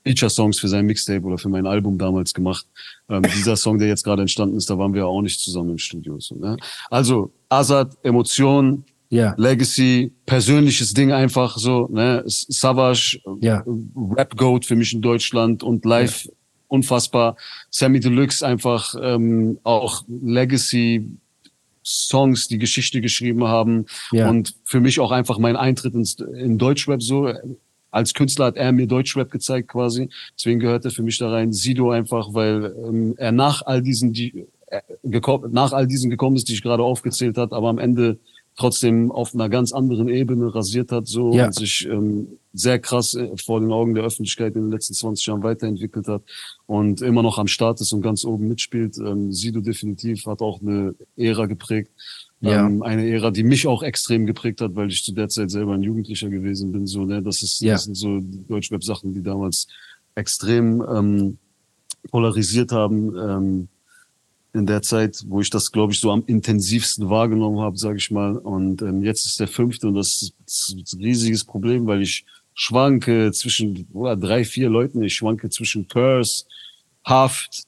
Feature-Songs 0.08 0.60
für 0.60 0.68
sein 0.70 0.86
Mixtape 0.86 1.26
oder 1.26 1.38
für 1.38 1.50
mein 1.50 1.68
Album 1.68 1.98
damals 1.98 2.34
gemacht. 2.34 2.66
Ähm, 3.10 3.24
dieser 3.24 3.56
Song, 3.58 3.78
der 3.78 3.90
jetzt 3.90 4.04
gerade 4.04 4.22
entstanden 4.22 4.58
ist, 4.58 4.70
da 4.70 4.78
waren 4.78 4.94
wir 4.94 5.06
auch 5.06 5.22
nicht 5.22 5.40
zusammen 5.40 5.72
im 5.72 5.78
Studio. 5.78 6.18
So, 6.20 6.36
ne? 6.36 6.58
Also 6.90 7.32
Azad, 7.50 7.98
Emotion, 8.03 8.86
Ja. 9.09 9.33
Legacy, 9.37 10.11
persönliches 10.25 10.93
Ding 10.93 11.11
einfach 11.11 11.57
so, 11.57 11.87
ne? 11.91 12.24
Savage, 12.25 13.20
Ja. 13.41 13.63
Rap 14.15 14.35
Goat 14.35 14.65
für 14.65 14.75
mich 14.75 14.93
in 14.93 15.01
Deutschland 15.01 15.63
und 15.63 15.85
live 15.85 16.27
unfassbar. 16.67 17.37
Sammy 17.70 18.00
Deluxe 18.01 18.46
einfach 18.46 18.93
ähm, 19.01 19.59
auch 19.63 20.03
Legacy 20.07 21.07
Songs, 21.83 22.50
die 22.50 22.57
Geschichte 22.57 23.00
geschrieben 23.00 23.46
haben 23.46 23.85
Ja. 24.11 24.29
und 24.29 24.55
für 24.65 24.81
mich 24.81 25.00
auch 25.00 25.11
einfach 25.11 25.37
mein 25.39 25.55
Eintritt 25.55 25.93
ins, 25.93 26.15
in 26.15 26.57
Deutschrap 26.57 27.01
so. 27.01 27.31
Als 27.91 28.13
Künstler 28.13 28.48
hat 28.48 28.57
er 28.57 28.74
mir 28.74 28.85
Deutschrap 28.87 29.31
gezeigt 29.31 29.70
quasi. 29.70 30.09
Deswegen 30.37 30.59
gehört 30.59 30.83
er 30.83 30.91
für 30.91 31.03
mich 31.03 31.17
da 31.17 31.31
rein. 31.31 31.53
Sido 31.53 31.91
einfach, 31.91 32.33
weil 32.33 32.75
ähm, 32.85 33.13
er 33.17 33.31
nach 33.31 33.61
all 33.65 33.81
diesen, 33.81 34.11
die, 34.11 34.46
äh, 34.67 34.81
nach 35.50 35.72
all 35.72 35.87
diesen 35.87 36.09
gekommen 36.09 36.35
ist, 36.35 36.50
die 36.50 36.53
ich 36.53 36.61
gerade 36.61 36.83
aufgezählt 36.83 37.37
hat, 37.37 37.53
aber 37.53 37.70
am 37.70 37.79
Ende 37.79 38.20
trotzdem 38.57 39.11
auf 39.11 39.33
einer 39.33 39.48
ganz 39.50 39.72
anderen 39.72 40.09
Ebene 40.09 40.53
rasiert 40.53 40.91
hat 40.91 41.07
so 41.07 41.31
Ja. 41.33 41.46
und 41.46 41.55
sich 41.55 41.87
ähm, 41.89 42.27
sehr 42.53 42.79
krass 42.79 43.13
äh, 43.13 43.29
vor 43.37 43.59
den 43.61 43.72
Augen 43.72 43.93
der 43.93 44.03
Öffentlichkeit 44.03 44.55
in 44.55 44.63
den 44.63 44.72
letzten 44.72 44.96
20 44.96 45.27
Jahren 45.27 45.43
weiterentwickelt 45.43 46.07
hat 46.07 46.24
und 46.65 47.01
immer 47.01 47.22
noch 47.24 47.37
am 47.37 47.48
Start 47.48 47.79
ist 47.81 47.93
und 47.93 48.01
ganz 48.01 48.25
oben 48.25 48.48
mitspielt. 48.48 48.98
Ähm, 48.98 49.31
Sido 49.31 49.61
definitiv 49.61 50.25
hat 50.25 50.41
auch 50.41 50.59
eine 50.61 50.96
Ära 51.15 51.46
geprägt. 51.46 51.91
Ja. 52.41 52.65
Ähm, 52.65 52.81
eine 52.83 53.07
Ära, 53.07 53.31
die 53.31 53.43
mich 53.43 53.65
auch 53.67 53.83
extrem 53.83 54.25
geprägt 54.25 54.59
hat, 54.61 54.75
weil 54.75 54.89
ich 54.89 55.03
zu 55.03 55.11
der 55.13 55.29
Zeit 55.29 55.50
selber 55.51 55.74
ein 55.74 55.83
Jugendlicher 55.83 56.29
gewesen 56.29 56.72
bin. 56.72 56.85
So, 56.87 57.05
ne, 57.05 57.22
das 57.22 57.43
ist, 57.43 57.61
Ja. 57.61 57.74
das 57.74 57.83
sind 57.85 57.96
so 57.96 58.20
Deutschweb-Sachen, 58.22 59.13
die 59.13 59.22
damals 59.24 59.67
extrem 60.15 60.83
ähm, 60.91 61.37
polarisiert 62.09 62.72
haben. 62.72 63.15
Ähm, 63.17 63.67
in 64.57 64.65
der 64.65 64.81
Zeit, 64.81 65.24
wo 65.27 65.41
ich 65.41 65.50
das, 65.50 65.72
glaube 65.72 65.93
ich, 65.93 66.00
so 66.00 66.11
am 66.11 66.24
intensivsten 66.25 67.09
wahrgenommen 67.09 67.59
habe, 67.59 67.77
sage 67.77 67.98
ich 67.98 68.11
mal. 68.11 68.37
Und 68.37 68.81
ähm, 68.81 69.03
jetzt 69.03 69.25
ist 69.25 69.39
der 69.39 69.48
fünfte 69.48 69.87
und 69.87 69.96
das 69.96 70.33
ist 70.46 70.93
ein 70.93 71.01
riesiges 71.01 71.43
Problem, 71.46 71.85
weil 71.87 72.01
ich 72.01 72.25
schwanke 72.53 73.31
zwischen 73.31 73.87
oder 73.93 74.15
drei, 74.15 74.43
vier 74.43 74.70
Leuten. 74.70 75.03
Ich 75.03 75.15
schwanke 75.15 75.50
zwischen 75.50 75.87
Curse, 75.87 76.46
Haft, 77.03 77.63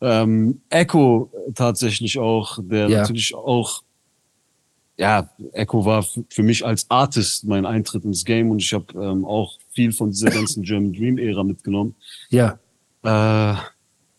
ähm, 0.00 0.60
Echo 0.70 1.30
tatsächlich 1.54 2.18
auch, 2.18 2.58
der 2.62 2.88
Ja. 2.88 3.00
natürlich 3.00 3.34
auch 3.34 3.82
ja, 4.96 5.30
Echo 5.52 5.84
war 5.84 6.04
für 6.28 6.42
mich 6.42 6.66
als 6.66 6.90
Artist 6.90 7.44
mein 7.44 7.64
Eintritt 7.64 8.04
ins 8.04 8.24
Game 8.24 8.50
und 8.50 8.60
ich 8.60 8.72
habe 8.72 8.86
ähm, 9.00 9.24
auch 9.24 9.56
viel 9.70 9.92
von 9.92 10.10
dieser 10.10 10.30
ganzen 10.30 10.62
German 10.64 10.92
Dream 10.92 11.18
Ära 11.18 11.44
mitgenommen. 11.44 11.94
Ja. 12.30 12.58
Äh, 13.04 13.54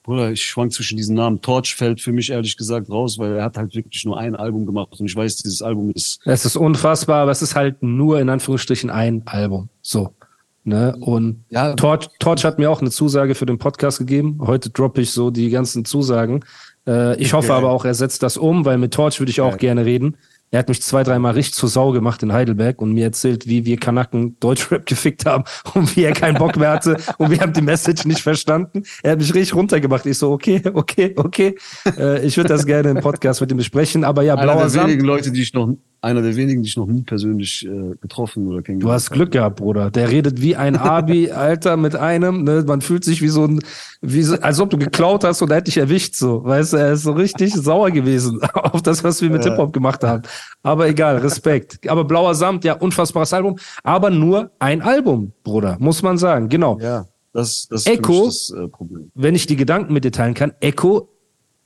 Bruder, 0.10 0.32
ich 0.32 0.42
schwank 0.42 0.74
zwischen 0.74 0.98
diesen 0.98 1.16
Namen. 1.16 1.40
Torch 1.40 1.76
fällt 1.76 2.02
für 2.02 2.12
mich 2.12 2.32
ehrlich 2.32 2.58
gesagt 2.58 2.90
raus, 2.90 3.20
weil 3.20 3.36
er 3.36 3.44
hat 3.44 3.58
halt 3.58 3.76
wirklich 3.76 4.06
nur 4.06 4.18
ein 4.18 4.36
Album 4.36 4.66
gemacht 4.66 5.00
und 5.00 5.06
ich 5.06 5.16
weiß, 5.16 5.36
dieses 5.36 5.62
Album 5.62 5.92
ist 5.92 6.20
Es 6.26 6.46
ist 6.46 6.56
unfassbar, 6.56 7.22
aber 7.22 7.30
es 7.32 7.44
ist 7.44 7.54
halt 7.54 7.84
nur 7.84 8.20
in 8.20 8.28
Anführungsstrichen 8.30 8.90
ein 8.90 9.22
Album. 9.28 9.70
So. 9.84 10.16
Ne? 10.64 10.96
Und 11.00 11.46
Ja. 11.52 11.76
Torch, 11.76 12.08
Torch 12.18 12.44
hat 12.44 12.58
mir 12.58 12.72
auch 12.72 12.82
eine 12.82 12.90
Zusage 12.90 13.36
für 13.36 13.46
den 13.46 13.60
Podcast 13.60 14.00
gegeben. 14.00 14.40
Heute 14.42 14.72
droppe 14.72 15.02
ich 15.02 15.12
so 15.12 15.30
die 15.30 15.52
ganzen 15.52 15.86
Zusagen. 15.86 16.44
Äh, 16.88 17.22
ich 17.22 17.34
hoffe 17.34 17.54
aber 17.54 17.70
auch, 17.70 17.86
er 17.86 17.94
setzt 17.94 18.24
das 18.24 18.36
um, 18.36 18.66
weil 18.66 18.80
mit 18.80 18.96
Torch 18.96 19.20
würde 19.20 19.30
ich 19.30 19.42
auch 19.42 19.52
Geil. 19.52 19.60
gerne 19.60 19.86
reden. 19.86 20.18
Er 20.52 20.60
hat 20.60 20.70
mich 20.70 20.82
zwei, 20.82 21.04
dreimal 21.04 21.34
richtig 21.34 21.54
zur 21.54 21.70
Sau 21.70 21.92
gemacht 21.92 22.24
in 22.24 22.34
Heidelberg 22.34 22.82
und 22.82 22.94
mir 22.94 23.06
erzählt, 23.06 23.48
wie 23.48 23.66
wir 23.66 23.78
Kanaken 23.78 24.40
Deutschrap 24.40 24.86
gefickt 24.88 25.26
haben 25.26 25.44
und 25.76 25.96
wie 25.96 26.04
er 26.04 26.14
keinen 26.14 26.38
Bock 26.38 26.58
mehr 26.58 26.72
hatte 26.72 26.98
und 27.18 27.30
wir 27.30 27.40
haben 27.40 27.54
die 27.54 27.62
Message 27.62 28.06
nicht 28.06 28.22
verstanden. 28.22 28.84
Er 29.04 29.12
hat 29.12 29.20
mich 29.20 29.34
richtig 29.34 29.54
runtergemacht. 29.54 30.06
Ich 30.06 30.18
so, 30.18 30.32
okay, 30.32 30.62
okay, 30.74 31.14
okay. 31.16 31.56
Äh, 31.98 32.26
ich 32.26 32.36
würde 32.38 32.50
das 32.50 32.66
gerne 32.66 32.90
im 32.90 33.00
Podcast 33.00 33.42
mit 33.42 33.52
ihm 33.52 33.58
besprechen, 33.58 34.04
aber 34.04 34.24
ja, 34.24 34.34
einer 34.34 34.42
blauer 34.44 34.62
der 34.62 34.70
Samt. 34.70 34.88
wenigen 34.88 35.06
Leute, 35.06 35.32
die 35.32 35.44
ich 35.44 35.54
noch, 35.54 35.76
einer 36.02 36.22
der 36.22 36.36
wenigen, 36.36 36.64
die 36.64 36.70
ich 36.70 36.78
noch 36.78 36.86
nie 36.88 37.02
persönlich 37.02 37.66
äh, 37.68 37.96
getroffen 38.02 38.48
oder 38.48 38.58
Du 38.58 38.64
kennengelernt 38.64 38.96
hast 38.96 39.12
Glück 39.12 39.32
gehabt, 39.32 39.58
Bruder. 39.58 39.92
Der 39.92 40.10
redet 40.10 40.42
wie 40.42 40.56
ein 40.56 40.76
Abi, 40.76 41.32
Alter, 41.32 41.78
mit 41.78 41.96
einem. 41.96 42.44
Ne? 42.44 42.64
Man 42.66 42.82
fühlt 42.82 43.04
sich 43.04 43.22
wie 43.22 43.28
so 43.28 43.46
ein, 43.46 43.60
wie 44.02 44.22
so, 44.24 44.36
als 44.40 44.60
ob 44.60 44.70
du 44.70 44.78
geklaut 44.78 45.24
hast 45.24 45.42
und 45.42 45.50
er 45.52 45.58
hätte 45.58 45.66
dich 45.66 45.78
erwischt. 45.78 46.16
So, 46.16 46.44
weißt 46.44 46.74
du, 46.74 46.78
er 46.78 46.94
ist 46.94 47.04
so 47.04 47.12
richtig 47.12 47.54
sauer 47.56 47.92
gewesen 47.92 48.40
auf 48.54 48.82
das, 48.82 49.04
was 49.04 49.22
wir 49.22 49.30
mit 49.30 49.44
Ja. 49.44 49.52
Hip 49.52 49.60
Hop 49.60 49.74
gemacht 49.74 50.04
haben. 50.04 50.24
Aber 50.64 50.88
egal, 50.88 51.18
Respekt. 51.18 51.80
Aber 51.90 52.04
Blauer 52.06 52.36
Samt, 52.36 52.64
ja, 52.64 52.74
unfassbares 52.74 53.34
Album. 53.34 53.58
Aber 53.84 54.10
nur 54.10 54.52
ein 54.60 54.82
Album, 54.82 55.32
Bruder, 55.44 55.78
muss 55.80 56.02
man 56.02 56.18
sagen. 56.18 56.50
Genau. 56.50 56.80
Ja, 56.80 57.06
das, 57.34 57.68
das 57.70 57.82
ist 57.82 57.88
Echo- 57.90 58.26
mich 58.26 58.50
das 58.50 58.54
äh, 58.58 58.68
Problem. 58.68 59.12
Wenn 59.16 59.36
ich 59.36 59.46
die 59.48 59.56
Gedanken 59.56 59.94
mit 59.94 60.04
dir 60.04 60.12
teilen 60.12 60.34
kann, 60.34 60.54
Echo 60.62 61.10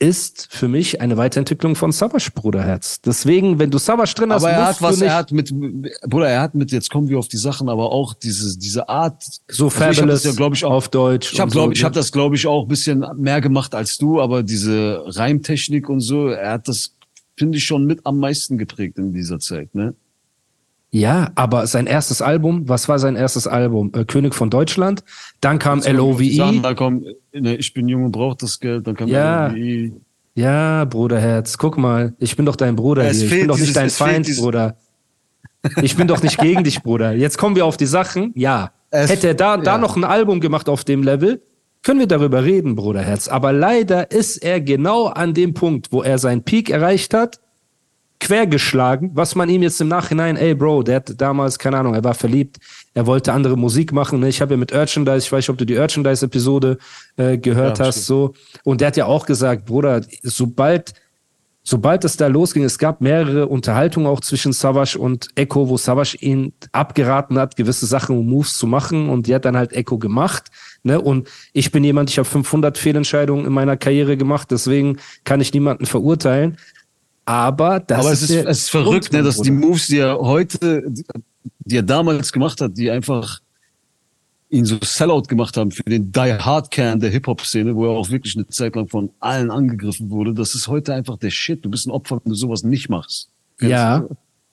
ist 0.04 0.48
für 0.52 0.68
mich 0.68 1.00
eine 1.02 1.18
Weiterentwicklung 1.18 1.76
von 1.76 1.92
Savage, 1.92 2.30
Bruderherz. 2.34 3.02
Deswegen, 3.02 3.58
wenn 3.60 3.72
du 3.72 3.78
Savage 3.78 4.14
drin 4.16 4.34
hast, 4.34 4.44
Aber 4.44 4.52
er 4.52 4.66
hat 4.66 4.82
was, 4.82 5.02
er 5.02 5.16
hat 5.16 5.32
mit, 5.32 5.54
Bruder, 6.08 6.28
er 6.28 6.42
hat 6.42 6.56
mit, 6.56 6.72
jetzt 6.72 6.90
kommen 6.90 7.08
wir 7.08 7.18
auf 7.18 7.28
die 7.28 7.38
Sachen, 7.38 7.70
aber 7.70 7.92
auch 7.92 8.14
diese, 8.14 8.58
diese 8.58 8.90
Art. 8.90 9.24
so 9.48 9.66
Also 9.66 9.70
fabulous 9.70 10.24
ja, 10.24 10.34
glaube 10.34 10.56
ich, 10.56 10.66
auch 10.66 10.74
auf 10.74 10.90
Deutsch. 10.90 11.34
Ich 11.34 11.40
habe, 11.40 11.52
glaube 11.52 11.70
so, 11.70 11.80
ich, 11.80 11.84
habe 11.84 11.96
das, 11.96 12.12
glaube 12.12 12.36
ich, 12.36 12.46
auch 12.46 12.64
ein 12.64 12.68
bisschen 12.68 13.06
mehr 13.18 13.40
gemacht 13.42 13.74
als 13.74 13.98
du, 13.98 14.22
aber 14.22 14.44
diese 14.44 15.02
Reimtechnik 15.06 15.88
und 15.90 16.02
so, 16.02 16.28
er 16.28 16.52
hat 16.52 16.68
das, 16.68 16.96
finde 17.38 17.58
ich, 17.58 17.64
schon 17.64 17.86
mit 17.86 18.06
am 18.06 18.20
meisten 18.20 18.58
geprägt 18.58 18.98
in 18.98 19.14
dieser 19.14 19.40
Zeit, 19.40 19.74
ne? 19.74 19.96
Ja, 20.96 21.32
aber 21.34 21.66
sein 21.66 21.88
erstes 21.88 22.22
Album, 22.22 22.70
was 22.70 22.88
war 22.88 23.00
sein 23.00 23.16
erstes 23.16 23.48
Album? 23.48 23.92
Äh, 23.96 24.06
König 24.06 24.36
von 24.36 24.52
Deutschland. 24.52 25.04
Dann 25.42 25.58
kam 25.58 25.82
LOVE. 25.82 26.60
da 26.62 26.76
kommt, 26.76 27.08
ne, 27.34 27.56
ich 27.56 27.74
bin 27.74 27.88
jung 27.88 28.06
und 28.06 28.12
brauch 28.12 28.36
das 28.36 28.60
Geld, 28.60 28.86
dann 28.86 28.96
kam 28.96 29.08
Ja. 29.08 29.48
LOVE. 29.48 29.94
Ja, 30.36 30.86
Bruderherz, 30.86 31.58
guck 31.58 31.80
mal, 31.80 32.14
ich 32.20 32.36
bin 32.36 32.46
doch 32.46 32.56
dein 32.56 32.76
Bruder 32.76 33.06
Es 33.10 33.18
hier. 33.18 33.26
Ich 33.26 33.32
bin 33.40 33.48
doch 33.48 33.56
dieses- 33.56 33.70
nicht 33.70 33.78
dein 33.78 33.90
Feind, 33.90 34.28
dieses- 34.28 34.42
Bruder. 34.44 34.78
Ich 35.82 35.96
bin 35.96 36.08
doch 36.08 36.22
nicht 36.22 36.38
gegen 36.38 36.64
dich, 36.64 36.84
Bruder. 36.84 37.14
Jetzt 37.14 37.40
kommen 37.40 37.56
wir 37.56 37.66
auf 37.66 37.78
die 37.78 37.86
Sachen. 37.88 38.32
Ja. 38.36 38.72
Es- 38.92 39.10
Hätte 39.10 39.30
er 39.30 39.34
da, 39.34 39.58
da 39.58 39.72
ja. 39.74 39.78
noch 39.80 39.96
ein 39.98 40.04
Album 40.04 40.42
gemacht 40.42 40.70
auf 40.70 40.84
dem 40.84 41.02
Level, 41.02 41.42
können 41.82 42.00
wir 42.02 42.08
darüber 42.08 42.44
reden, 42.44 42.76
Bruderherz. 42.76 43.28
Aber 43.28 43.52
leider 43.52 44.12
ist 44.12 44.38
er 44.38 44.62
genau 44.62 45.08
an 45.08 45.34
dem 45.34 45.56
Punkt, 45.56 45.88
wo 45.92 46.04
er 46.04 46.20
seinen 46.20 46.44
Peak 46.44 46.70
erreicht 46.70 47.16
hat, 47.16 47.40
quergeschlagen, 48.24 49.12
was 49.14 49.36
man 49.36 49.50
ihm 49.50 49.64
jetzt 49.64 49.82
im 49.82 49.90
Nachhinein, 49.90 50.38
ey 50.38 50.56
Bro, 50.56 50.84
der 50.84 50.96
hat 50.96 51.20
damals, 51.20 51.60
keine 51.60 51.78
Ahnung, 51.78 51.94
er 51.94 52.04
war 52.04 52.14
verliebt, 52.14 52.58
er 52.94 53.06
wollte 53.06 53.34
andere 53.34 53.58
Musik 53.58 53.92
machen. 53.92 54.22
Ne? 54.22 54.30
Ich 54.30 54.42
habe 54.42 54.54
ja 54.54 54.58
mit 54.58 54.74
Urchandise, 54.74 55.26
ich 55.26 55.32
weiß 55.32 55.40
nicht, 55.40 55.50
ob 55.50 55.58
du 55.58 55.66
die 55.66 55.78
Urchandise-Episode 55.78 56.78
äh, 57.18 57.38
gehört 57.38 57.80
Ja, 57.80 57.86
hast, 57.86 58.06
so. 58.06 58.34
Und 58.64 58.80
der 58.80 58.88
hat 58.88 58.98
ja 58.98 59.06
auch 59.08 59.26
gesagt, 59.26 59.66
Bruder, 59.66 60.02
sobald 60.24 60.94
sobald 61.66 62.04
es 62.04 62.18
da 62.18 62.28
losging, 62.28 62.64
es 62.64 62.78
gab 62.78 63.00
mehrere 63.00 63.48
Unterhaltungen 63.48 64.08
auch 64.08 64.20
zwischen 64.20 64.52
Savage 64.52 65.00
und 65.00 65.30
Echo, 65.36 65.70
wo 65.70 65.78
Savage 65.78 66.18
ihn 66.20 66.54
abgeraten 66.74 67.40
hat, 67.40 67.56
gewisse 67.56 67.86
Sachen 67.86 68.18
und 68.18 68.28
Moves 68.28 68.58
zu 68.58 68.68
machen 68.68 69.10
und 69.10 69.28
die 69.28 69.36
hat 69.36 69.46
dann 69.46 69.56
halt 69.56 69.72
Echo 69.72 69.98
gemacht. 69.98 70.50
Ne? 70.84 71.00
Und 71.00 71.30
ich 71.54 71.72
bin 71.72 71.84
jemand, 71.86 72.10
ich 72.10 72.18
habe 72.18 72.28
500 72.28 72.78
Fehlentscheidungen 72.78 73.46
in 73.46 73.54
meiner 73.54 73.78
Karriere 73.78 74.18
gemacht, 74.18 74.52
deswegen 74.52 74.98
kann 75.24 75.40
ich 75.40 75.54
niemanden 75.54 75.86
verurteilen. 75.86 76.58
Aber 77.26 77.80
das 77.80 78.00
Aber 78.00 78.12
ist, 78.12 78.24
es 78.24 78.30
ist, 78.30 78.46
es 78.46 78.58
ist 78.60 78.70
verrückt, 78.70 79.10
Grund, 79.10 79.14
ne, 79.14 79.24
dass 79.24 79.38
die. 79.38 79.52
Moves, 79.52 79.88
die 79.88 80.00
er 80.00 80.20
heute, 80.20 80.84
die 81.60 81.78
er 81.78 81.84
damals 81.84 82.32
gemacht 82.32 82.60
hat, 82.60 82.78
die 82.78 82.92
einfach 82.92 83.40
ihn 84.50 84.66
so 84.66 84.78
Sellout 84.84 85.24
gemacht 85.24 85.58
haben 85.58 85.72
für 85.72 85.84
den 85.84 86.12
Die 86.12 86.20
Hard 86.20 86.70
Kern 86.70 87.00
der 87.00 87.10
Hip-Hop-Szene, 87.10 87.76
wo 87.76 87.86
er 87.86 87.92
auch 87.92 88.10
wirklich 88.10 88.36
eine 88.36 88.48
Zeit 88.48 88.76
lang 88.76 88.88
von 88.88 89.10
allen 89.20 89.50
angegriffen 89.50 90.10
wurde. 90.12 90.34
Das 90.34 90.54
ist 90.54 90.68
heute 90.68 90.94
einfach 90.94 91.18
der 91.18 91.32
Shit. 91.32 91.66
Du 91.66 91.70
bist 91.70 91.88
ein 91.88 91.92
Opfer, 91.92 92.22
wenn 92.24 92.30
du 92.30 92.36
sowas 92.36 92.64
nicht 92.64 92.90
machst. 92.90 93.30
Ja, 93.60 94.06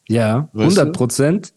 ja, 0.09 0.49
Weißt 0.53 0.77
du? 0.77 0.81
100 0.81 0.97
Prozent. 0.97 1.53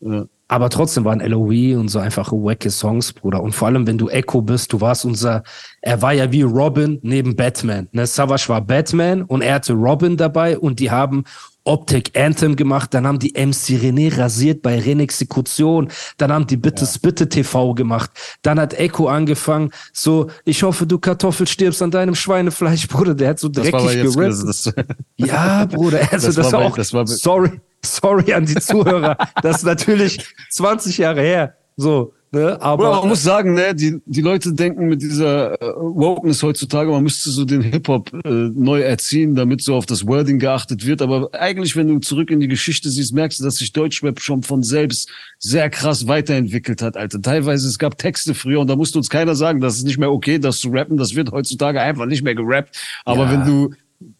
Ja. 0.00 0.26
Aber 0.48 0.68
trotzdem 0.68 1.04
waren 1.04 1.20
LOE 1.20 1.78
und 1.78 1.88
so 1.88 1.98
einfach 1.98 2.30
wacke 2.30 2.70
Songs, 2.70 3.12
Bruder. 3.12 3.42
Und 3.42 3.54
vor 3.54 3.68
allem, 3.68 3.86
wenn 3.86 3.98
du 3.98 4.08
Echo 4.08 4.42
bist, 4.42 4.72
du 4.72 4.80
warst 4.80 5.04
unser, 5.04 5.42
er 5.80 6.02
war 6.02 6.12
ja 6.12 6.30
wie 6.32 6.42
Robin 6.42 6.98
neben 7.02 7.34
Batman. 7.34 7.88
Ne? 7.92 8.06
Savage 8.06 8.48
war 8.48 8.60
Batman 8.60 9.22
und 9.22 9.42
er 9.42 9.54
hatte 9.54 9.72
Robin 9.72 10.16
dabei 10.16 10.58
und 10.58 10.80
die 10.80 10.90
haben 10.90 11.24
Optic 11.64 12.18
Anthem 12.18 12.56
gemacht, 12.56 12.92
dann 12.92 13.06
haben 13.06 13.18
die 13.18 13.32
MC 13.32 13.80
René 13.80 14.16
rasiert 14.18 14.60
bei 14.60 14.78
Renexekution, 14.78 15.88
dann 16.18 16.30
haben 16.30 16.46
die 16.46 16.58
Bitte 16.58 16.86
Bitte 17.00 17.28
TV 17.28 17.72
gemacht, 17.74 18.10
dann 18.42 18.60
hat 18.60 18.74
Echo 18.74 19.08
angefangen, 19.08 19.70
so, 19.92 20.28
ich 20.44 20.62
hoffe, 20.62 20.86
du 20.86 20.98
Kartoffel 20.98 21.46
stirbst 21.46 21.80
an 21.80 21.90
deinem 21.90 22.14
Schweinefleisch, 22.14 22.86
Bruder, 22.88 23.14
der 23.14 23.30
hat 23.30 23.38
so 23.38 23.48
dreckig 23.48 23.72
das, 23.72 24.72
Ja, 25.16 25.64
Bruder, 25.64 26.00
also 26.12 26.26
das, 26.26 26.36
Das 26.36 26.52
war 26.52 26.60
auch. 26.60 26.76
das 26.76 26.92
war 26.92 27.06
sorry, 27.06 27.60
sorry 27.84 28.32
an 28.32 28.46
die 28.46 28.54
Zuhörer. 28.56 29.16
das 29.42 29.58
ist 29.58 29.64
natürlich 29.64 30.18
20 30.50 30.98
Jahre 30.98 31.20
her. 31.22 31.54
So, 31.76 32.12
ne? 32.30 32.56
Aber 32.62 32.84
Bro, 32.92 33.00
man 33.00 33.08
muss 33.08 33.24
sagen, 33.24 33.54
ne, 33.54 33.74
die, 33.74 34.00
die 34.06 34.20
Leute 34.20 34.52
denken 34.52 34.86
mit 34.86 35.02
dieser 35.02 35.60
äh, 35.60 35.74
Wokeness 35.76 36.40
heutzutage, 36.44 36.88
man 36.88 37.02
müsste 37.02 37.30
so 37.30 37.44
den 37.44 37.62
Hip-Hop 37.62 38.12
äh, 38.24 38.28
neu 38.54 38.80
erziehen, 38.80 39.34
damit 39.34 39.60
so 39.60 39.74
auf 39.74 39.84
das 39.84 40.06
Wording 40.06 40.38
geachtet 40.38 40.86
wird. 40.86 41.02
Aber 41.02 41.30
eigentlich, 41.32 41.74
wenn 41.74 41.88
du 41.88 41.98
zurück 41.98 42.30
in 42.30 42.38
die 42.38 42.46
Geschichte 42.46 42.90
siehst, 42.90 43.12
merkst 43.12 43.40
du, 43.40 43.44
dass 43.44 43.56
sich 43.56 43.72
Deutschrap 43.72 44.20
schon 44.20 44.44
von 44.44 44.62
selbst 44.62 45.10
sehr 45.40 45.68
krass 45.68 46.06
weiterentwickelt 46.06 46.80
hat, 46.80 46.96
Alter. 46.96 47.20
Teilweise, 47.20 47.66
es 47.66 47.80
gab 47.80 47.98
Texte 47.98 48.34
früher 48.34 48.60
und 48.60 48.68
da 48.68 48.76
musste 48.76 48.98
uns 48.98 49.10
keiner 49.10 49.34
sagen, 49.34 49.60
das 49.60 49.76
ist 49.78 49.84
nicht 49.84 49.98
mehr 49.98 50.12
okay, 50.12 50.38
das 50.38 50.60
zu 50.60 50.68
rappen. 50.70 50.96
Das 50.96 51.16
wird 51.16 51.32
heutzutage 51.32 51.80
einfach 51.80 52.06
nicht 52.06 52.22
mehr 52.22 52.36
gerappt. 52.36 52.78
Aber 53.04 53.24
Ja. 53.24 53.32
wenn 53.32 53.44
du 53.46 53.74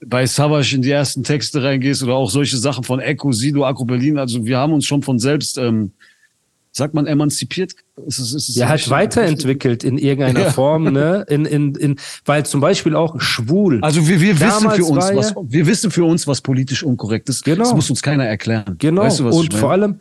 bei 0.04 0.26
Savage 0.26 0.74
in 0.74 0.82
die 0.82 0.90
ersten 0.90 1.24
Texte 1.24 1.62
reingehst 1.62 2.02
oder 2.02 2.14
auch 2.14 2.30
solche 2.30 2.56
Sachen 2.56 2.84
von 2.84 3.00
Echo, 3.00 3.32
Sido, 3.32 3.64
Agro 3.64 3.84
Berlin, 3.84 4.18
also 4.18 4.44
wir 4.44 4.58
haben 4.58 4.72
uns 4.72 4.86
schon 4.86 5.02
von 5.02 5.18
selbst, 5.18 5.58
ähm, 5.58 5.92
sagt 6.72 6.94
man 6.94 7.06
emanzipiert? 7.06 7.74
Ist 8.06 8.18
es, 8.18 8.32
ist 8.34 8.48
es 8.48 8.56
ja, 8.56 8.68
halt 8.68 8.90
weiterentwickelt 8.90 9.84
in 9.84 9.96
irgendeiner 9.96 10.40
Ja. 10.44 10.50
Form, 10.50 10.84
ne? 10.84 11.24
In, 11.28 11.44
in, 11.44 11.74
in, 11.76 11.96
weil 12.24 12.44
zum 12.44 12.60
Beispiel 12.60 12.96
auch 12.96 13.20
schwul. 13.20 13.78
Also 13.82 14.06
wir, 14.08 14.20
wir 14.20 14.40
wissen 14.40 14.70
für 14.70 14.84
uns, 14.84 15.14
was, 15.14 15.34
wir 15.42 15.66
wissen 15.66 15.90
für 15.90 16.04
uns, 16.04 16.26
was 16.26 16.40
politisch 16.40 16.82
unkorrekt 16.82 17.28
ist. 17.28 17.44
Genau. 17.44 17.64
Das 17.64 17.74
muss 17.74 17.90
uns 17.90 18.02
keiner 18.02 18.26
erklären. 18.26 18.76
Genau. 18.78 19.02
Weißt 19.02 19.20
du, 19.20 19.24
was 19.24 19.36
und 19.36 19.54
vor 19.54 19.70
allem, 19.70 20.00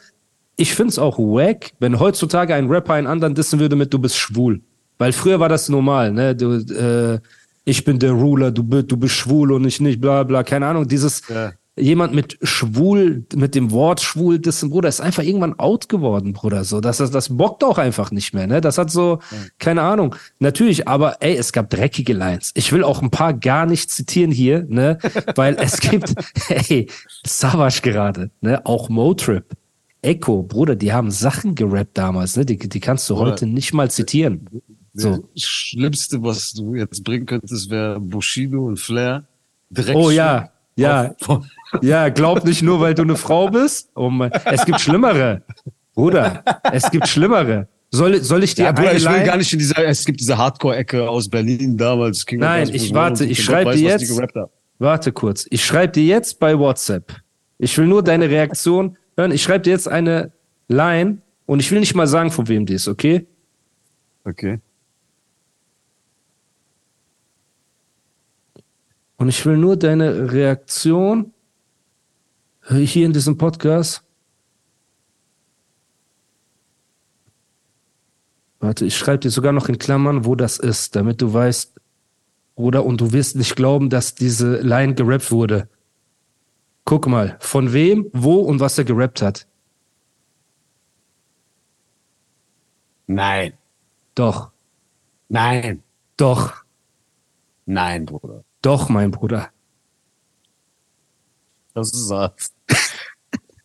ich 0.55 0.73
find's 0.73 0.97
auch 0.97 1.19
wack, 1.19 1.71
wenn 1.79 1.99
heutzutage 1.99 2.55
ein 2.55 2.67
Rapper 2.67 2.93
einen 2.93 3.07
anderen 3.07 3.35
dissen 3.35 3.59
würde 3.59 3.75
mit 3.75 3.93
du 3.93 3.99
bist 3.99 4.17
schwul. 4.17 4.61
Weil 4.97 5.11
früher 5.11 5.39
war 5.39 5.49
das 5.49 5.69
normal, 5.69 6.11
ne? 6.11 6.35
Du, 6.35 6.53
äh, 6.53 7.19
ich 7.65 7.83
bin 7.83 7.99
der 7.99 8.11
Ruler, 8.11 8.51
du, 8.51 8.63
du 8.63 8.97
bist 8.97 9.15
schwul 9.15 9.51
und 9.51 9.65
ich 9.65 9.79
nicht, 9.81 10.01
bla 10.01 10.23
bla, 10.23 10.43
keine 10.43 10.67
Ahnung. 10.67 10.87
Dieses 10.87 11.21
Ja. 11.29 11.53
jemand 11.77 12.13
mit 12.13 12.37
schwul, 12.43 13.25
mit 13.35 13.55
dem 13.55 13.71
Wort 13.71 14.01
schwul 14.01 14.37
dissen, 14.39 14.69
Bruder, 14.69 14.89
ist 14.89 15.01
einfach 15.01 15.23
irgendwann 15.23 15.57
out 15.57 15.89
geworden, 15.89 16.33
Bruder. 16.33 16.65
So, 16.65 16.81
das, 16.81 16.97
das, 16.97 17.09
das 17.11 17.35
bockt 17.35 17.63
auch 17.63 17.77
einfach 17.77 18.11
nicht 18.11 18.33
mehr, 18.33 18.45
ne? 18.47 18.61
Das 18.61 18.77
hat 18.77 18.91
so, 18.91 19.19
keine 19.59 19.81
Ahnung. 19.81 20.15
Natürlich, 20.39 20.87
aber 20.87 21.17
ey, 21.21 21.35
es 21.35 21.51
gab 21.53 21.69
dreckige 21.69 22.13
Lines. 22.13 22.51
Ich 22.55 22.71
will 22.73 22.83
auch 22.83 23.01
ein 23.01 23.09
paar 23.09 23.33
gar 23.33 23.65
nicht 23.65 23.89
zitieren 23.89 24.31
hier, 24.31 24.65
ne? 24.67 24.99
Weil 25.35 25.55
es 25.59 25.79
gibt, 25.79 26.13
ey, 26.49 26.87
Savage 27.25 27.81
gerade, 27.81 28.29
ne? 28.41 28.65
Auch 28.65 28.89
Motrip. 28.89 29.45
Echo, 30.01 30.43
Bruder, 30.43 30.75
die 30.75 30.91
haben 30.91 31.11
Sachen 31.11 31.55
gerappt 31.55 31.97
damals, 31.97 32.35
ne? 32.35 32.45
Die, 32.45 32.57
die 32.57 32.79
kannst 32.81 33.09
du 33.09 33.15
Bruder. 33.15 33.31
heute 33.31 33.47
nicht 33.47 33.73
mal 33.73 33.89
zitieren. 33.89 34.47
So. 34.93 35.27
Das 35.33 35.43
Schlimmste, 35.43 36.21
was 36.23 36.53
du 36.53 36.75
jetzt 36.75 37.03
bringen 37.03 37.25
könntest, 37.25 37.69
wäre 37.69 37.99
Bushido 37.99 38.65
und 38.65 38.79
Flair. 38.79 39.25
Direkt 39.69 39.95
Oh 39.97 40.11
ja, 40.11 40.51
ja, 40.75 41.15
ja, 41.81 42.09
glaub 42.09 42.45
nicht 42.45 42.61
nur, 42.61 42.79
weil 42.79 42.93
du 42.93 43.01
eine 43.01 43.15
Frau 43.15 43.49
bist. 43.49 43.89
Oh 43.95 44.09
mein, 44.09 44.31
es 44.45 44.63
gibt 44.65 44.79
Schlimmere. 44.81 45.41
Bruder, 45.95 46.43
es 46.71 46.89
gibt 46.91 47.07
Schlimmere. 47.07 47.67
Soll, 47.91 48.21
soll 48.23 48.43
ich 48.43 48.55
dir 48.55 48.65
Ja, 48.65 48.71
Bruder, 48.71 48.95
ich 48.95 49.03
will 49.03 49.11
Line- 49.11 49.25
gar 49.25 49.37
nicht 49.37 49.53
in 49.53 49.59
dieser, 49.59 49.85
es 49.85 50.03
gibt 50.03 50.19
diese 50.19 50.37
Hardcore-Ecke 50.37 51.07
aus 51.07 51.29
Berlin 51.29 51.77
damals. 51.77 52.25
King 52.25 52.39
Nein, 52.39 52.69
ich 52.73 52.91
warte, 52.93 53.25
ich 53.25 53.37
Gott 53.37 53.45
schreib 53.45 53.67
weiß, 53.67 53.75
dir 53.77 53.89
jetzt-. 53.89 54.21
Warte 54.79 55.11
kurz. 55.11 55.45
Ich 55.51 55.63
schreibe 55.63 55.93
dir 55.93 56.03
jetzt 56.03 56.39
bei 56.39 56.57
WhatsApp. 56.57 57.15
Ich 57.59 57.77
will 57.77 57.85
nur 57.85 58.03
deine 58.03 58.29
Reaktion 58.29 58.97
hören. 59.15 59.31
Ich 59.31 59.43
schreibe 59.43 59.61
dir 59.63 59.71
jetzt 59.71 59.87
eine 59.87 60.31
Line 60.67 61.19
und 61.45 61.59
ich 61.59 61.71
will 61.71 61.79
nicht 61.79 61.93
mal 61.93 62.07
sagen, 62.07 62.31
von 62.31 62.47
wem 62.47 62.65
die 62.65 62.73
ist, 62.73 62.87
okay? 62.87 63.27
Okay. 64.25 64.59
Und 69.17 69.29
ich 69.29 69.45
will 69.45 69.57
nur 69.57 69.77
deine 69.77 70.31
Reaktion 70.31 71.33
hier 72.69 73.05
in 73.05 73.13
diesem 73.13 73.37
Podcast. 73.37 74.03
Warte, 78.59 78.85
ich 78.85 78.97
schreibe 78.97 79.19
dir 79.19 79.29
sogar 79.29 79.51
noch 79.51 79.67
in 79.67 79.77
Klammern, 79.77 80.25
wo 80.25 80.35
das 80.35 80.57
ist, 80.57 80.95
damit 80.95 81.21
du 81.21 81.33
weißt, 81.33 81.79
Bruder, 82.55 82.85
und 82.85 83.01
du 83.01 83.11
wirst 83.11 83.35
nicht 83.35 83.55
glauben, 83.55 83.89
dass 83.89 84.15
diese 84.15 84.61
Line 84.61 84.93
gerappt 84.93 85.31
wurde. 85.31 85.67
Guck 86.85 87.07
mal, 87.07 87.37
von 87.39 87.73
wem, 87.73 88.09
wo 88.13 88.39
und 88.39 88.59
was 88.59 88.77
er 88.77 88.85
gerappt 88.85 89.21
hat. 89.21 89.47
Nein. 93.07 93.53
Doch, 94.15 94.51
Nein. 95.27 95.83
doch, 96.17 96.63
Nein, 97.65 98.05
Bruder. 98.05 98.43
Doch, 98.63 98.89
mein 98.89 99.11
Bruder. 99.11 99.49
Das 101.75 101.91
ist 101.93 102.09
hart. 102.11 102.39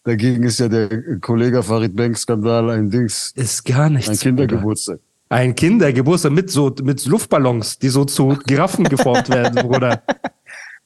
Dagegen 0.05 0.43
ist 0.45 0.61
ja 0.61 0.69
der 0.69 1.19
Kollege 1.21 1.63
Farid 1.63 1.95
Bank-Skandal 1.95 2.71
ein 2.71 2.91
Dings, 2.91 3.33
Ist 3.37 3.65
gar 3.65 3.91
nichts. 3.91 4.09
ein 4.09 4.15
Bruder. 4.17 4.23
Kindergeburtstag. 4.47 5.01
Ein 5.31 5.55
Kindergeburtstag 5.55 6.33
mit 6.33 6.51
so 6.51 6.75
mit 6.83 7.05
Luftballons, 7.05 7.79
die 7.79 7.89
so 7.91 8.05
zu 8.07 8.39
Giraffen 8.47 8.85
geformt 8.85 9.29
werden, 9.35 9.55
Bruder. 9.67 10.03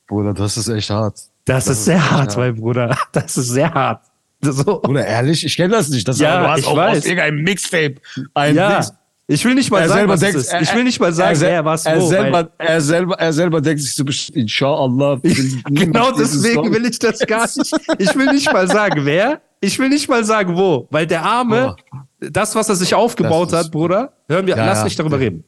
Bruder, 0.09 0.35
das 0.35 0.57
ist 0.57 0.68
echt 0.68 0.90
hart. 0.90 1.20
Das, 1.44 1.68
ist 1.68 1.85
sehr 1.85 2.11
hart, 2.11 2.37
mein 2.37 2.55
Bruder. 2.57 2.96
Das 3.12 3.37
ist 3.37 3.48
sehr 3.51 3.72
hart. 3.72 4.05
So. 4.40 4.81
Bruder, 4.81 5.07
ehrlich, 5.07 5.44
ich 5.46 5.57
kenne 5.57 5.75
das 5.75 5.88
nicht. 5.88 6.07
Das 6.09 6.18
Ja, 6.18 6.40
du 6.42 6.48
hast 6.48 6.59
ich 6.61 6.66
auch 6.66 6.77
weiß. 6.77 6.98
aus 6.98 7.05
irgendeinem 7.05 7.42
Mixtape 7.44 7.94
ein 8.35 8.57
Ja, 8.57 8.81
Dings. 8.81 8.92
Ich 9.29 9.45
will 9.45 9.55
nicht 9.55 9.71
mal 9.71 9.83
Er 9.83 9.89
sagen, 9.89 10.09
was 10.09 10.21
denkt, 10.21 10.37
es 10.37 10.53
ist. 10.53 10.63
Ich 10.63 10.75
will 10.75 10.85
nicht 10.85 11.01
mal 11.01 11.13
sagen, 11.13 11.41
er, 11.41 11.49
wer 11.49 11.65
was 11.65 11.87
er 11.87 12.01
wo. 12.01 12.07
selber, 12.07 12.51
er 12.59 12.81
selber, 12.81 13.15
er 13.19 13.33
selber 13.33 13.61
denkt 13.61 13.81
sich 13.83 13.95
so 13.95 14.05
inshallah. 14.35 15.21
genau 15.71 16.13
deswegen 16.13 16.73
will 16.73 16.85
ich 16.87 16.99
das 16.99 17.21
gar 17.21 17.49
nicht. 17.57 17.73
Ich 17.99 18.15
will 18.17 18.27
nicht 18.33 18.53
mal 18.53 18.67
sagen, 18.69 19.05
wer. 19.05 19.41
Ich 19.61 19.79
will 19.79 19.89
nicht 19.89 20.09
mal 20.09 20.25
sagen, 20.25 20.57
wo. 20.57 20.89
Weil 20.91 21.07
der 21.07 21.23
Arme, 21.23 21.77
das, 22.19 22.55
was 22.57 22.69
er 22.69 22.75
sich 22.75 22.95
aufgebaut 22.95 23.53
hat, 23.53 23.71
Bruder, 23.71 24.13
hören 24.29 24.47
wir, 24.47 24.57
Ja, 24.57 24.67
lass 24.67 24.79
ja. 24.79 24.85
nicht 24.85 24.99
darüber 24.99 25.19
reden. 25.19 25.45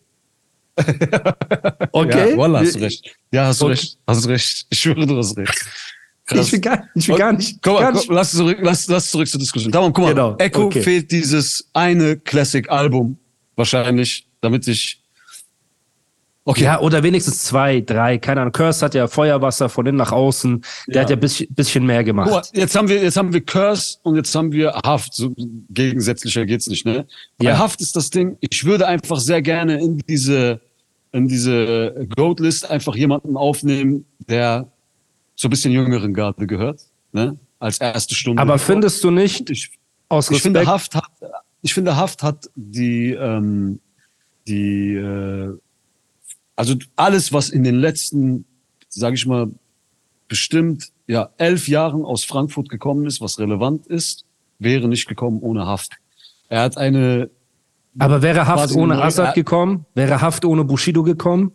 Okay? 1.93 2.31
Ja, 2.33 2.37
Wallah, 2.37 2.61
hast 2.61 2.75
du 2.75 2.81
recht. 2.81 3.17
Ja, 3.33 3.47
hast 3.47 3.61
du 3.61 3.67
recht. 3.67 3.99
Hast 4.07 4.25
du 4.25 4.29
recht. 4.29 4.67
Ich 4.71 4.79
schwöre, 4.79 5.07
du 5.07 5.17
hast 5.17 5.37
recht. 5.37 5.65
Ich 6.33 6.53
will 6.53 6.61
gar, 6.61 6.89
ich 6.95 7.07
will 7.09 7.17
gar 7.17 7.33
nicht. 7.33 7.63
Komm 7.63 7.75
mal, 7.75 7.81
gar 7.81 7.93
komm, 7.93 8.01
nicht. 8.01 8.11
lass, 8.11 8.33
zurück, 8.33 8.59
lass, 8.61 8.89
lass 8.89 9.11
zurück 9.11 9.29
zur 9.29 9.39
Diskussion. 9.39 9.71
Tamam, 9.71 9.93
guck 9.93 10.05
mal, 10.05 10.11
Genau, 10.15 10.37
Echo 10.39 10.65
okay. 10.65 10.81
fehlt 10.83 11.11
dieses 11.13 11.69
eine 11.75 12.17
Classic-Album 12.17 13.19
wahrscheinlich, 13.57 14.27
damit 14.41 14.67
ich. 14.69 15.01
Okay, 16.47 16.65
Ja, 16.65 16.81
oder 16.81 17.03
wenigstens 17.03 17.43
zwei, 17.43 17.81
drei, 17.81 18.19
keine 18.19 18.43
Ahnung. 18.43 18.53
Curse 18.53 18.85
hat 18.85 18.95
ja 18.95 19.09
Feuerwasser 19.09 19.71
von 19.71 19.87
innen 19.87 19.97
nach 19.97 20.13
außen. 20.13 20.63
Der 20.89 20.95
Ja. 20.97 21.01
hat 21.03 21.11
ja 21.11 21.17
ein 21.17 21.21
bisschen, 21.21 21.47
bisschen 21.55 21.87
mehr 21.87 22.05
gemacht. 22.05 22.31
Mal, 22.31 22.43
jetzt 22.53 22.77
haben 22.77 22.87
wir, 22.89 23.03
jetzt 23.03 23.17
haben 23.17 23.33
wir 23.33 23.41
Curse 23.41 23.97
und 24.03 24.17
jetzt 24.17 24.35
haben 24.35 24.53
wir 24.53 24.73
Haft. 24.85 25.15
So 25.15 25.33
gegensätzlicher 25.71 26.45
geht's 26.45 26.67
nicht, 26.67 26.85
ne? 26.85 27.07
Bei 27.39 27.47
Ja. 27.47 27.59
Haft 27.59 27.81
ist 27.81 27.97
das 27.97 28.11
Ding, 28.11 28.37
ich 28.41 28.63
würde 28.67 28.87
einfach 28.87 29.19
sehr 29.21 29.41
gerne 29.41 29.81
in 29.81 29.97
diese, 30.07 30.61
in 31.13 31.29
diese 31.29 32.07
Goat-List 32.15 32.71
einfach 32.71 32.95
jemanden 32.95 33.39
aufnehmen, 33.39 34.05
der 34.29 34.71
zur 35.37 35.49
bisschen 35.49 35.73
jüngeren 35.73 36.13
Garde 36.13 36.47
gehört, 36.47 36.83
ne? 37.13 37.39
Als 37.59 37.79
erste 37.79 38.15
Stunde. 38.15 38.43
Aber 38.43 38.59
findest 38.59 39.03
du 39.03 39.11
nicht, 39.11 39.49
ich, 39.49 39.71
aus 40.11 40.31
ich 40.31 40.43
finde 40.43 40.61
Respekt, 40.61 40.75
Haft 40.75 40.95
hat, 40.97 41.05
ich 41.65 41.73
finde 41.73 41.97
Haft 41.97 42.23
hat 42.23 42.51
die, 42.55 43.13
ähm, 43.13 43.81
die, 44.47 44.95
äh, 44.95 45.59
also 46.57 46.75
alles, 46.95 47.33
was 47.33 47.49
in 47.49 47.65
den 47.65 47.77
letzten, 47.77 48.45
sage 48.91 49.15
ich 49.15 49.25
mal, 49.25 49.51
bestimmt 50.29 50.91
ja 51.07 51.31
elf 51.39 51.67
Jahren 51.67 52.05
aus 52.05 52.25
Frankfurt 52.25 52.69
gekommen 52.69 53.07
ist, 53.07 53.23
was 53.23 53.39
relevant 53.39 53.87
ist, 53.87 54.27
wäre 54.59 54.89
nicht 54.89 55.09
gekommen 55.09 55.41
ohne 55.41 55.67
Haft. 55.67 55.95
Er 56.51 56.61
hat 56.61 56.77
eine, 56.77 57.31
aber 57.99 58.21
wäre 58.21 58.47
Haft 58.47 58.75
ohne 58.75 59.03
Assad 59.03 59.35
gekommen? 59.35 59.87
Wäre 59.95 60.21
Haft 60.21 60.45
ohne 60.45 60.65
Bushido 60.65 61.03
gekommen? 61.03 61.53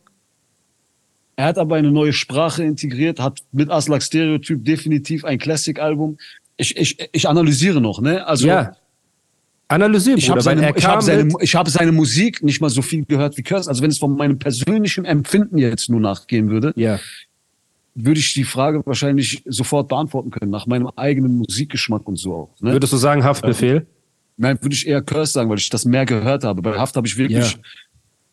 er 1.35 1.45
hat 1.45 1.59
aber 1.59 1.75
eine 1.75 1.91
neue 1.91 2.13
Sprache 2.13 2.63
integriert, 2.63 3.19
hat 3.19 3.43
mit 3.51 3.69
Aslak 3.69 4.01
Stereotyp 4.01 4.65
definitiv 4.65 5.23
ein 5.23 5.37
Classic-Album. 5.37 6.17
Ich, 6.57 6.75
ich, 6.75 6.97
ich 7.13 7.29
analysiere 7.29 7.79
noch, 7.79 8.01
ne? 8.01 8.27
Also 8.27 8.47
ja. 8.47 8.75
Analysier, 9.69 10.17
ich 10.17 10.29
habe 10.29 10.41
seine, 10.41 10.73
ich 10.75 10.85
hab 10.85 11.03
seine, 11.03 11.29
ich 11.39 11.55
hab 11.55 11.69
seine 11.69 11.91
Musik 11.91 12.43
nicht 12.43 12.59
mal 12.59 12.69
so 12.69 12.81
viel 12.81 13.05
gehört 13.05 13.37
wie 13.37 13.43
Curse. 13.43 13.69
Also 13.69 13.83
wenn 13.83 13.91
es 13.91 13.99
von 13.99 14.17
meinem 14.17 14.39
persönlichen 14.39 15.05
Empfinden 15.05 15.59
jetzt 15.59 15.89
nur 15.89 16.01
nachgehen 16.01 16.49
würde, 16.49 16.73
ja. 16.75 16.99
würde 17.93 18.19
ich 18.19 18.33
die 18.33 18.45
Frage 18.45 18.81
wahrscheinlich 18.85 19.43
sofort 19.45 19.87
beantworten 19.87 20.31
können, 20.31 20.49
nach 20.49 20.65
meinem 20.65 20.87
eigenen 20.95 21.37
Musikgeschmack 21.37 22.07
und 22.07 22.17
so 22.17 22.33
auch. 22.33 22.61
Ne? 22.61 22.73
Würdest 22.73 22.93
du 22.93 22.97
sagen 22.97 23.23
Haftbefehl? 23.23 23.85
Nein, 24.37 24.57
würde 24.61 24.73
ich 24.73 24.87
eher 24.87 25.03
Curse 25.03 25.33
sagen, 25.33 25.49
weil 25.51 25.59
ich 25.59 25.69
das 25.69 25.85
mehr 25.85 26.05
gehört 26.05 26.43
habe. 26.43 26.63
Bei 26.63 26.75
Haft 26.75 26.95
habe 26.95 27.05
ich 27.05 27.17
wirklich, 27.17 27.53
Ja. 27.53 27.59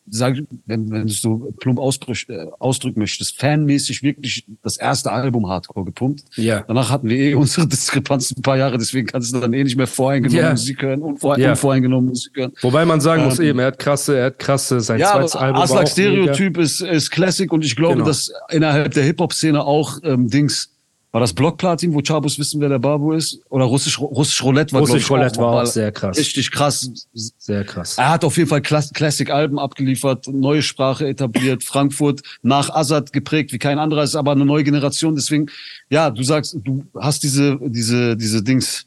Sag, 0.09 0.37
wenn, 0.65 0.89
wenn 0.91 1.01
du 1.01 1.07
es 1.07 1.21
so 1.21 1.53
plump 1.59 1.79
ausbrüch, 1.79 2.25
äh, 2.29 2.45
ausdrücken 2.59 2.99
möchtest, 2.99 3.39
fanmäßig 3.39 4.03
wirklich 4.03 4.45
das 4.63 4.77
erste 4.77 5.11
Album 5.11 5.47
Hardcore 5.47 5.85
gepumpt. 5.85 6.23
Ja. 6.35 6.63
Danach 6.67 6.89
hatten 6.89 7.09
wir 7.09 7.17
eh 7.17 7.33
unsere 7.35 7.67
Diskrepanz 7.67 8.31
ein 8.37 8.41
paar 8.41 8.57
Jahre, 8.57 8.77
deswegen 8.77 9.07
kannst 9.07 9.33
du 9.33 9.39
dann 9.39 9.53
eh 9.53 9.63
nicht 9.63 9.75
mehr 9.75 9.87
voreingenommen 9.87 10.41
Ja. 10.43 10.51
Musik 10.51 10.81
hören 10.81 11.01
und 11.01 11.19
vor, 11.19 11.37
Ja. 11.37 11.51
unvoreingenommen 11.51 12.09
Musik 12.09 12.35
hören. 12.35 12.53
Wobei 12.61 12.85
man 12.85 13.01
sagen 13.01 13.23
muss 13.25 13.39
Ähm, 13.39 13.45
eben, 13.47 13.59
er 13.59 13.67
hat 13.67 13.79
krasse, 13.79 14.17
er 14.17 14.25
hat 14.27 14.39
krasse, 14.39 14.79
sein 14.81 14.99
Ja, 14.99 15.11
zweites 15.13 15.35
Album 15.35 15.61
Aslak 15.61 15.79
mega. 15.83 15.91
Stereotyp 15.91 16.57
ist, 16.57 16.81
ist 16.81 17.09
Classic 17.11 17.51
und 17.51 17.65
ich 17.65 17.75
glaube, 17.75 17.95
Genau. 17.95 18.05
dass 18.05 18.31
innerhalb 18.49 18.93
der 18.93 19.03
Hip-Hop-Szene 19.03 19.63
auch 19.63 19.99
ähm, 20.03 20.29
Dings, 20.29 20.69
war 21.11 21.21
das 21.21 21.33
Blockplatin, 21.33 21.93
wo 21.93 22.01
Chabos 22.01 22.37
wissen, 22.37 22.59
wer 22.59 22.69
der 22.69 22.79
Babu 22.79 23.13
ist? 23.13 23.39
Oder 23.49 23.65
Russisch, 23.65 23.99
Russisch 23.99 24.43
Roulette 24.43 24.73
war, 24.73 24.81
Russisch 24.81 25.03
ich, 25.03 25.09
Roulette 25.09 25.39
war 25.39 25.63
auch 25.63 25.65
sehr 25.65 25.91
krass. 25.91 26.17
Richtig 26.17 26.51
krass. 26.51 26.91
Sehr 27.13 27.63
krass. 27.63 27.97
Er 27.97 28.09
hat 28.09 28.25
auf 28.25 28.35
jeden 28.35 28.49
Fall 28.49 28.61
Classic-Alben 28.61 29.57
abgeliefert, 29.57 30.27
neue 30.27 30.61
Sprache 30.61 31.07
etabliert, 31.07 31.63
Frankfurt 31.63 32.21
nach 32.41 32.69
Assad 32.69 33.13
geprägt 33.13 33.53
wie 33.53 33.57
kein 33.57 33.79
anderer, 33.79 34.03
ist 34.03 34.15
aber 34.15 34.33
eine 34.33 34.45
neue 34.45 34.63
Generation. 34.63 35.15
Deswegen, 35.15 35.47
ja, 35.89 36.09
du 36.09 36.23
sagst, 36.23 36.57
du 36.63 36.83
hast 36.99 37.23
diese, 37.23 37.57
diese, 37.61 38.17
diese 38.17 38.43
Dings, 38.43 38.85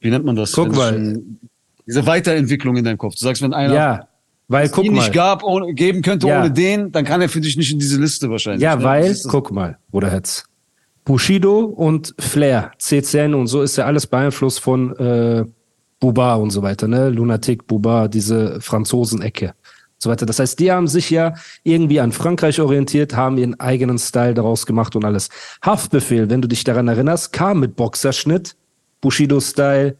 wie 0.00 0.10
nennt 0.10 0.24
man 0.24 0.36
das? 0.36 0.52
Guck 0.52 0.74
mal. 0.74 1.20
Diese 1.86 2.06
Weiterentwicklung 2.06 2.76
in 2.76 2.84
deinem 2.84 2.96
Kopf. 2.98 3.14
Du 3.16 3.24
sagst, 3.24 3.42
wenn 3.42 3.52
einer 3.52 3.74
Ja, 3.74 4.08
weil 4.48 4.68
guck 4.68 4.84
ihn 4.84 4.94
mal. 4.94 5.00
nicht 5.00 5.12
gab, 5.12 5.42
ohne, 5.42 5.74
geben 5.74 6.00
könnte 6.00 6.28
Ja. 6.28 6.40
ohne 6.40 6.50
den, 6.50 6.92
dann 6.92 7.04
kann 7.04 7.20
er 7.20 7.28
für 7.28 7.40
dich 7.40 7.56
nicht 7.56 7.72
in 7.72 7.78
diese 7.78 8.00
Liste 8.00 8.30
wahrscheinlich. 8.30 8.62
Ja, 8.62 8.76
ne? 8.76 8.84
weil, 8.84 9.16
guck 9.26 9.50
mal, 9.50 9.78
Bruder 9.90 10.10
Hetz. 10.10 10.44
Bushido 11.04 11.60
und 11.60 12.14
Flair, 12.18 12.72
CCN 12.78 13.34
und 13.34 13.46
so 13.46 13.62
ist 13.62 13.76
ja 13.76 13.84
alles 13.84 14.06
beeinflusst 14.06 14.60
von 14.60 14.96
äh, 14.96 15.44
Buba 16.00 16.34
und 16.36 16.50
so 16.50 16.62
weiter, 16.62 16.88
ne? 16.88 17.10
Lunatic, 17.10 17.66
Buba, 17.66 18.08
diese 18.08 18.60
Franzosen-Ecke. 18.60 19.54
So 19.98 20.10
weiter. 20.10 20.26
Das 20.26 20.38
heißt, 20.38 20.58
die 20.58 20.70
haben 20.70 20.86
sich 20.86 21.08
ja 21.08 21.34
irgendwie 21.62 22.00
an 22.00 22.12
Frankreich 22.12 22.60
orientiert, 22.60 23.16
haben 23.16 23.38
ihren 23.38 23.58
eigenen 23.58 23.98
Style 23.98 24.34
daraus 24.34 24.66
gemacht 24.66 24.96
und 24.96 25.04
alles. 25.04 25.30
Haftbefehl, 25.62 26.28
wenn 26.28 26.42
du 26.42 26.48
dich 26.48 26.64
daran 26.64 26.88
erinnerst, 26.88 27.32
kam 27.32 27.60
mit 27.60 27.76
Boxerschnitt, 27.76 28.56
Bushido-Style, 29.00 29.96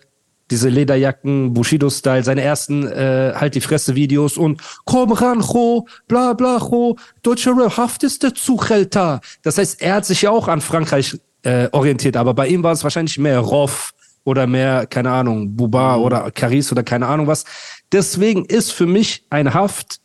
diese 0.50 0.68
Lederjacken, 0.68 1.54
Bushido-Style, 1.54 2.22
seine 2.22 2.42
ersten 2.42 2.87
äh, 2.87 3.33
halt 3.35 3.54
die 3.54 3.61
Fresse-Videos 3.61 4.37
und 4.37 4.61
komm 4.85 5.12
ran, 5.12 5.40
Cho, 5.40 5.87
bla 6.07 6.33
bla, 6.35 6.59
Cho, 6.59 6.96
deutsche 7.22 7.54
Haft 7.76 8.02
ist 8.02 8.22
der 8.22 8.35
Zuchälter. 8.35 9.20
Das 9.42 9.59
heißt, 9.59 9.80
er 9.80 9.94
hat 9.94 10.07
sich 10.07 10.22
ja 10.22 10.30
auch 10.30 10.48
an 10.48 10.61
Frankreich 10.61 11.18
äh, 11.42 11.68
orientiert, 11.72 12.16
aber 12.16 12.35
bei 12.35 12.48
ihm 12.48 12.62
war 12.62 12.72
es 12.72 12.85
wahrscheinlich 12.85 13.18
mehr 13.18 13.38
Roff 13.38 13.92
oder 14.24 14.46
mehr, 14.46 14.87
keine 14.87 15.11
Ahnung, 15.11 15.54
Buba 15.54 15.96
oder 15.96 16.30
Caris 16.30 16.72
oder 16.72 16.83
keine 16.83 17.07
Ahnung 17.07 17.26
was. 17.26 17.44
Deswegen 17.92 18.44
ist 18.44 18.72
für 18.72 18.87
mich 18.87 19.24
ein 19.30 19.54
Haft 19.54 20.00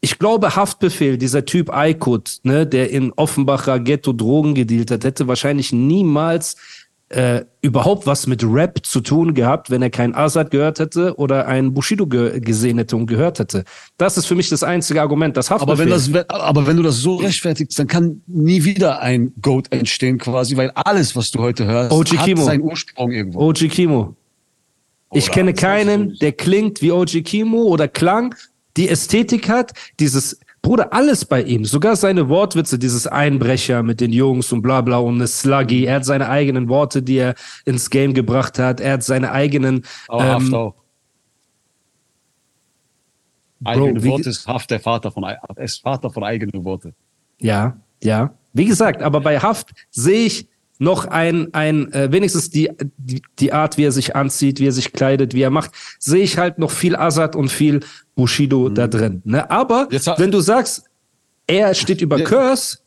ich 0.00 0.18
glaube, 0.18 0.56
Haftbefehl, 0.56 1.18
dieser 1.18 1.44
Typ 1.44 1.70
Aykut, 1.70 2.38
ne, 2.42 2.66
der 2.66 2.90
in 2.90 3.12
Offenbacher 3.12 3.78
Ghetto 3.80 4.12
Drogen 4.12 4.54
gedealt 4.54 4.90
hat, 4.90 5.04
hätte 5.04 5.28
wahrscheinlich 5.28 5.72
niemals 5.72 6.56
äh, 7.10 7.44
überhaupt 7.60 8.06
was 8.06 8.28
mit 8.28 8.44
Rap 8.44 8.86
zu 8.86 9.00
tun 9.00 9.34
gehabt, 9.34 9.68
wenn 9.68 9.82
er 9.82 9.90
keinen 9.90 10.14
Azad 10.14 10.52
gehört 10.52 10.78
hätte 10.78 11.16
oder 11.16 11.48
einen 11.48 11.74
Bushido 11.74 12.06
ge 12.06 12.38
gesehen 12.38 12.78
hätte 12.78 12.96
und 12.96 13.06
gehört 13.06 13.40
hätte. 13.40 13.64
Das 13.98 14.16
ist 14.16 14.26
für 14.26 14.36
mich 14.36 14.48
das 14.48 14.62
einzige 14.62 15.00
Argument. 15.00 15.36
Das 15.36 15.50
Haftbefehl. 15.50 15.72
Aber 15.72 16.06
wenn, 16.06 16.24
das, 16.24 16.30
aber 16.30 16.66
wenn 16.68 16.76
du 16.76 16.84
das 16.84 16.98
so 16.98 17.16
rechtfertigst, 17.16 17.76
dann 17.78 17.88
kann 17.88 18.22
nie 18.28 18.62
wieder 18.62 19.00
ein 19.00 19.32
Goat 19.42 19.72
entstehen 19.72 20.18
quasi, 20.18 20.56
weil 20.56 20.70
alles, 20.70 21.16
was 21.16 21.32
du 21.32 21.40
heute 21.40 21.66
hörst, 21.66 21.90
OG 21.90 22.18
hat 22.18 22.26
Kimo. 22.26 22.44
seinen 22.44 22.62
Ursprung 22.62 23.10
irgendwo. 23.10 23.40
OG 23.40 23.68
Kimo. 23.68 24.16
Ich 25.12 25.24
Oder 25.24 25.34
kenne 25.34 25.54
keinen, 25.54 26.16
der 26.20 26.30
klingt 26.30 26.80
wie 26.80 26.92
OG 26.92 27.24
Kimo 27.24 27.64
oder 27.64 27.88
klang, 27.88 28.36
die 28.76 28.88
Ästhetik 28.88 29.48
hat, 29.48 29.72
dieses, 29.98 30.38
Bruder, 30.62 30.92
alles 30.92 31.24
bei 31.24 31.42
ihm, 31.42 31.64
sogar 31.64 31.96
seine 31.96 32.28
Wortwitze, 32.28 32.78
dieses 32.78 33.06
Einbrecher 33.06 33.82
mit 33.82 34.00
den 34.00 34.12
Jungs 34.12 34.52
und 34.52 34.60
bla 34.60 34.82
bla 34.82 34.98
und 34.98 35.14
eine 35.14 35.26
Sluggy, 35.26 35.84
er 35.86 35.96
hat 35.96 36.04
seine 36.04 36.28
eigenen 36.28 36.68
Worte, 36.68 37.02
die 37.02 37.16
er 37.16 37.34
ins 37.64 37.88
Game 37.88 38.12
gebracht 38.12 38.58
hat, 38.58 38.78
er 38.80 38.92
hat 38.94 39.02
seine 39.02 39.32
eigenen, 39.32 39.84
Aber 40.08 40.24
Haft 40.24 40.46
ähm, 40.48 40.54
auch. 40.54 40.74
Eigene 43.64 44.02
wie- 44.02 44.08
Worte 44.08 44.30
ist 44.30 44.46
Haft 44.46 44.70
der 44.70 44.80
Vater 44.80 45.10
von, 45.10 45.24
er 45.24 45.38
ist 45.58 45.82
Vater 45.82 46.10
von 46.10 46.24
eigenen 46.24 46.64
Worte. 46.64 46.94
Ja, 47.38 47.76
ja. 48.02 48.34
Wie 48.52 48.64
gesagt, 48.64 49.02
aber 49.02 49.20
bei 49.20 49.38
Haft 49.38 49.70
sehe 49.90 50.26
ich 50.26 50.48
noch 50.80 51.04
ein, 51.04 51.52
ein 51.52 51.92
äh, 51.92 52.10
wenigstens 52.10 52.50
die, 52.50 52.70
die, 52.96 53.22
die 53.38 53.52
Art, 53.52 53.76
wie 53.76 53.84
er 53.84 53.92
sich 53.92 54.16
anzieht, 54.16 54.58
wie 54.60 54.66
er 54.66 54.72
sich 54.72 54.92
kleidet, 54.92 55.34
wie 55.34 55.42
er 55.42 55.50
macht, 55.50 55.72
sehe 55.98 56.22
ich 56.22 56.38
halt 56.38 56.58
noch 56.58 56.70
viel 56.70 56.96
Azad 56.96 57.36
und 57.36 57.50
viel 57.50 57.80
Bushido 58.14 58.70
da 58.70 58.88
drin. 58.88 59.20
Ne? 59.24 59.48
Aber 59.50 59.88
wenn 59.90 60.30
du 60.30 60.40
sagst, 60.40 60.84
er 61.46 61.74
steht 61.74 62.00
über 62.00 62.18
Ja. 62.18 62.24
Curse, 62.24 62.78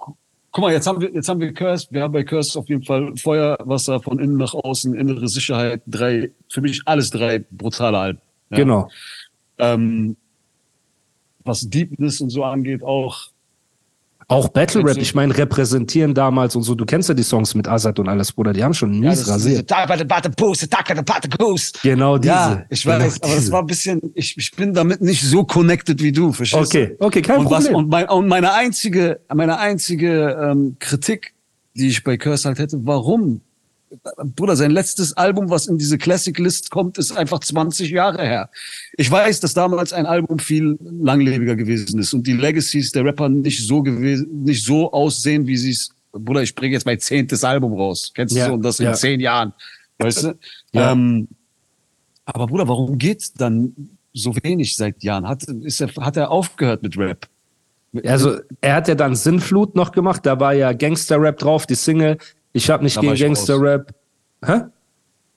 Guck 0.51 0.61
mal, 0.61 0.71
jetzt 0.71 0.85
haben 0.85 1.01
wir, 1.01 1.11
jetzt 1.11 1.27
haben 1.29 1.39
wir 1.39 1.51
Curse. 1.51 1.87
Wir 1.89 2.03
haben 2.03 2.11
bei 2.11 2.23
Curse 2.23 2.59
auf 2.59 2.69
jeden 2.69 2.83
Fall 2.83 3.17
Feuer, 3.17 3.57
Wasser 3.61 3.99
von 3.99 4.19
innen 4.19 4.37
nach 4.37 4.53
außen, 4.53 4.93
innere 4.93 5.27
Sicherheit. 5.27 5.81
Drei, 5.87 6.29
für 6.47 6.61
mich 6.61 6.83
alles 6.85 7.09
drei 7.09 7.39
brutale 7.49 7.97
Alben. 7.97 8.21
Ja. 8.51 8.57
genau. 8.57 8.89
Ähm, 9.57 10.15
was 11.43 11.67
Deepness 11.67 12.21
und 12.21 12.29
so 12.29 12.43
angeht, 12.43 12.83
auch. 12.83 13.32
Auch 14.27 14.49
Battle 14.49 14.83
Rap, 14.85 14.97
ich 14.97 15.13
meine, 15.15 15.35
repräsentieren 15.37 16.13
damals 16.13 16.55
und 16.55 16.63
so, 16.63 16.75
du 16.75 16.85
kennst 16.85 17.09
ja 17.09 17.15
die 17.15 17.23
Songs 17.23 17.53
mit 17.55 17.67
Azad 17.67 17.99
und 17.99 18.07
alles, 18.09 18.31
Bruder, 18.31 18.53
die 18.53 18.63
haben 18.63 18.73
schon 18.73 18.99
mies 18.99 19.19
das- 19.19 19.29
rasiert. 19.29 19.69
diese- 19.69 19.75
Genau 21.83 22.17
diese. 22.17 22.33
Ja, 22.33 22.63
ich 22.69 22.85
weiß, 22.85 23.15
genau 23.19 23.27
aber 23.27 23.35
das 23.35 23.51
war 23.51 23.59
ein 23.61 23.67
bisschen, 23.67 24.01
ich, 24.15 24.35
ich 24.37 24.51
bin 24.51 24.73
damit 24.73 25.01
nicht 25.01 25.23
so 25.23 25.43
connected 25.43 26.01
wie 26.01 26.11
du, 26.11 26.31
verstehst 26.31 26.73
Okay, 26.75 26.95
du? 26.99 27.05
okay, 27.05 27.21
kein 27.21 27.39
und 27.39 27.45
Was, 27.51 27.65
Problem. 27.65 27.75
und, 27.75 27.89
mein, 27.89 28.09
und 28.09 28.27
meine 28.27 28.53
einzige, 28.53 29.19
meine 29.33 29.59
einzige 29.59 30.37
ähm, 30.41 30.75
Kritik, 30.79 31.33
die 31.75 31.89
ich 31.89 32.03
bei 32.03 32.17
Curse 32.17 32.47
halt 32.47 32.59
hätte, 32.59 32.79
warum? 32.83 33.41
Bruder, 34.35 34.55
sein 34.55 34.71
letztes 34.71 35.15
Album, 35.17 35.49
was 35.49 35.67
in 35.67 35.77
diese 35.77 35.97
Classic 35.97 36.37
List 36.37 36.71
kommt, 36.71 36.97
ist 36.97 37.15
einfach 37.15 37.39
20 37.39 37.91
Jahre 37.91 38.23
her. 38.23 38.49
Ich 38.97 39.09
weiß, 39.09 39.39
dass 39.39 39.53
damals 39.53 39.93
ein 39.93 40.05
Album 40.05 40.39
viel 40.39 40.77
langlebiger 40.81 41.55
gewesen 41.55 41.99
ist 41.99 42.13
und 42.13 42.25
die 42.25 42.33
Legacies 42.33 42.91
der 42.91 43.05
Rapper 43.05 43.29
nicht 43.29 43.65
so 43.65 43.81
gewesen, 43.81 44.43
nicht 44.43 44.65
so 44.65 44.91
aussehen, 44.91 45.47
wie 45.47 45.57
sie 45.57 45.71
es. 45.71 45.89
Bruder, 46.11 46.43
ich 46.43 46.53
bringe 46.53 46.73
jetzt 46.73 46.85
mein 46.85 46.99
zehntes 46.99 47.43
Album 47.43 47.73
raus. 47.73 48.11
Kennst 48.13 48.35
Ja, 48.35 48.45
du 48.45 48.51
so? 48.51 48.53
Und 48.55 48.61
das 48.63 48.79
in 48.79 48.85
ja. 48.85 48.93
zehn 48.93 49.19
Jahren. 49.19 49.53
Weißt 49.97 50.23
du? 50.23 50.37
Ja. 50.71 50.91
Ähm, 50.91 51.27
aber 52.25 52.47
Bruder, 52.47 52.67
warum 52.67 52.97
geht 52.97 53.31
dann 53.37 53.73
so 54.13 54.35
wenig 54.43 54.75
seit 54.75 55.03
Jahren? 55.03 55.27
Hat, 55.27 55.43
ist 55.43 55.81
er, 55.81 55.89
hat 55.95 56.17
er 56.17 56.29
aufgehört 56.31 56.83
mit 56.83 56.97
Rap? 56.97 57.27
Also, 58.05 58.39
er 58.61 58.75
hat 58.75 58.87
ja 58.87 58.95
dann 58.95 59.15
Sinnflut 59.15 59.75
noch 59.75 59.91
gemacht, 59.91 60.25
da 60.25 60.39
war 60.39 60.53
ja 60.53 60.73
Gangster-Rap 60.73 61.37
drauf, 61.37 61.67
die 61.67 61.75
Single. 61.75 62.17
Ich 62.53 62.69
habe 62.69 62.83
nicht 62.83 62.95
Da 62.97 63.01
gegen. 63.01 63.15
Gangster-Rap. 63.15 63.93
Hä? 64.45 64.61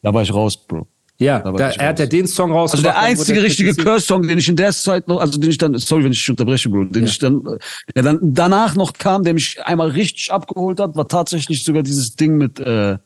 Da 0.03 0.15
war 0.15 0.23
ich 0.23 0.33
raus, 0.33 0.57
Bro. 0.57 0.87
Ja, 1.19 1.39
Da 1.41 1.51
da, 1.53 1.71
er 1.71 1.89
hat 1.89 1.99
ja 1.99 2.05
den 2.07 2.27
Song 2.27 2.53
raus. 2.53 2.73
Also 2.73 2.83
der 2.83 2.99
einzige 2.99 3.43
richtige 3.43 3.75
Curse-Song, 3.75 4.29
den 4.29 4.37
ich 4.39 4.49
in 4.51 4.57
der 4.57 4.71
Zeit 4.73 5.09
noch, 5.09 5.19
also 5.19 5.41
den 5.41 5.49
ich 5.51 5.57
dann, 5.57 5.77
sorry, 5.79 6.05
wenn 6.05 6.13
ich 6.13 6.19
dich 6.19 6.29
unterbreche, 6.29 6.69
Bro, 6.69 6.85
den 6.85 7.05
Ja. 7.05 7.09
ich 7.09 7.19
dann, 7.19 7.43
der 7.95 8.03
dann 8.03 8.19
danach 8.23 8.75
noch 8.75 8.93
kam, 8.93 9.25
der 9.25 9.33
mich 9.33 9.59
einmal 9.65 9.89
richtig 9.89 10.31
abgeholt 10.31 10.79
hat, 10.79 10.95
war 10.95 11.09
tatsächlich 11.09 11.65
sogar 11.65 11.83
dieses 11.83 12.15
Ding 12.17 12.37
mit 12.37 12.61
äh, 12.61 12.99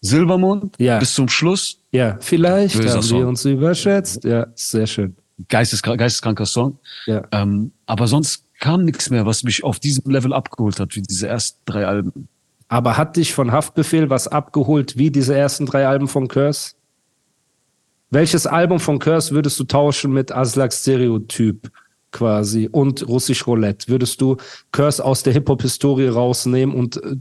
Silbermond 0.00 0.74
Ja. 0.78 0.98
bis 0.98 1.14
zum 1.14 1.28
Schluss. 1.28 1.78
Ja, 1.92 2.18
vielleicht 2.20 2.76
Böser 2.76 2.94
haben 2.96 3.02
Song. 3.02 3.18
wir 3.20 3.28
uns 3.28 3.44
überschätzt. 3.44 4.24
Ja, 4.24 4.48
sehr 4.56 4.86
schön. 4.88 5.14
Geisteskrank, 5.48 5.98
geisteskranker 6.00 6.46
Song. 6.46 6.78
Ja. 7.06 7.22
Ähm, 7.30 7.70
aber 7.86 8.08
sonst 8.08 8.44
kam 8.60 8.84
nichts 8.84 9.10
mehr, 9.10 9.26
was 9.26 9.44
mich 9.44 9.62
auf 9.62 9.78
diesem 9.78 10.10
Level 10.10 10.32
abgeholt 10.32 10.80
hat, 10.80 10.94
wie 10.96 11.02
diese 11.02 11.28
ersten 11.28 11.60
drei 11.66 11.86
Alben. 11.86 12.28
Aber 12.74 12.96
hat 12.96 13.14
dich 13.14 13.32
von 13.32 13.52
Haftbefehl 13.52 14.10
was 14.10 14.26
abgeholt, 14.26 14.98
wie 14.98 15.12
diese 15.12 15.36
ersten 15.36 15.64
drei 15.64 15.86
Alben 15.86 16.08
von 16.08 16.26
Curse? 16.26 16.72
Welches 18.10 18.48
Album 18.48 18.80
von 18.80 18.98
Curse 18.98 19.32
würdest 19.32 19.60
du 19.60 19.62
tauschen 19.62 20.12
mit 20.12 20.32
Aslak 20.32 20.72
Stereotyp 20.72 21.70
quasi 22.10 22.68
und 22.72 23.06
Russisch 23.06 23.46
Roulette? 23.46 23.86
Würdest 23.86 24.20
du 24.20 24.38
Curse 24.72 25.04
aus 25.04 25.22
der 25.22 25.34
Hip-Hop-Historie 25.34 26.08
rausnehmen 26.08 26.74
und 26.74 26.96
äh, 26.96 27.14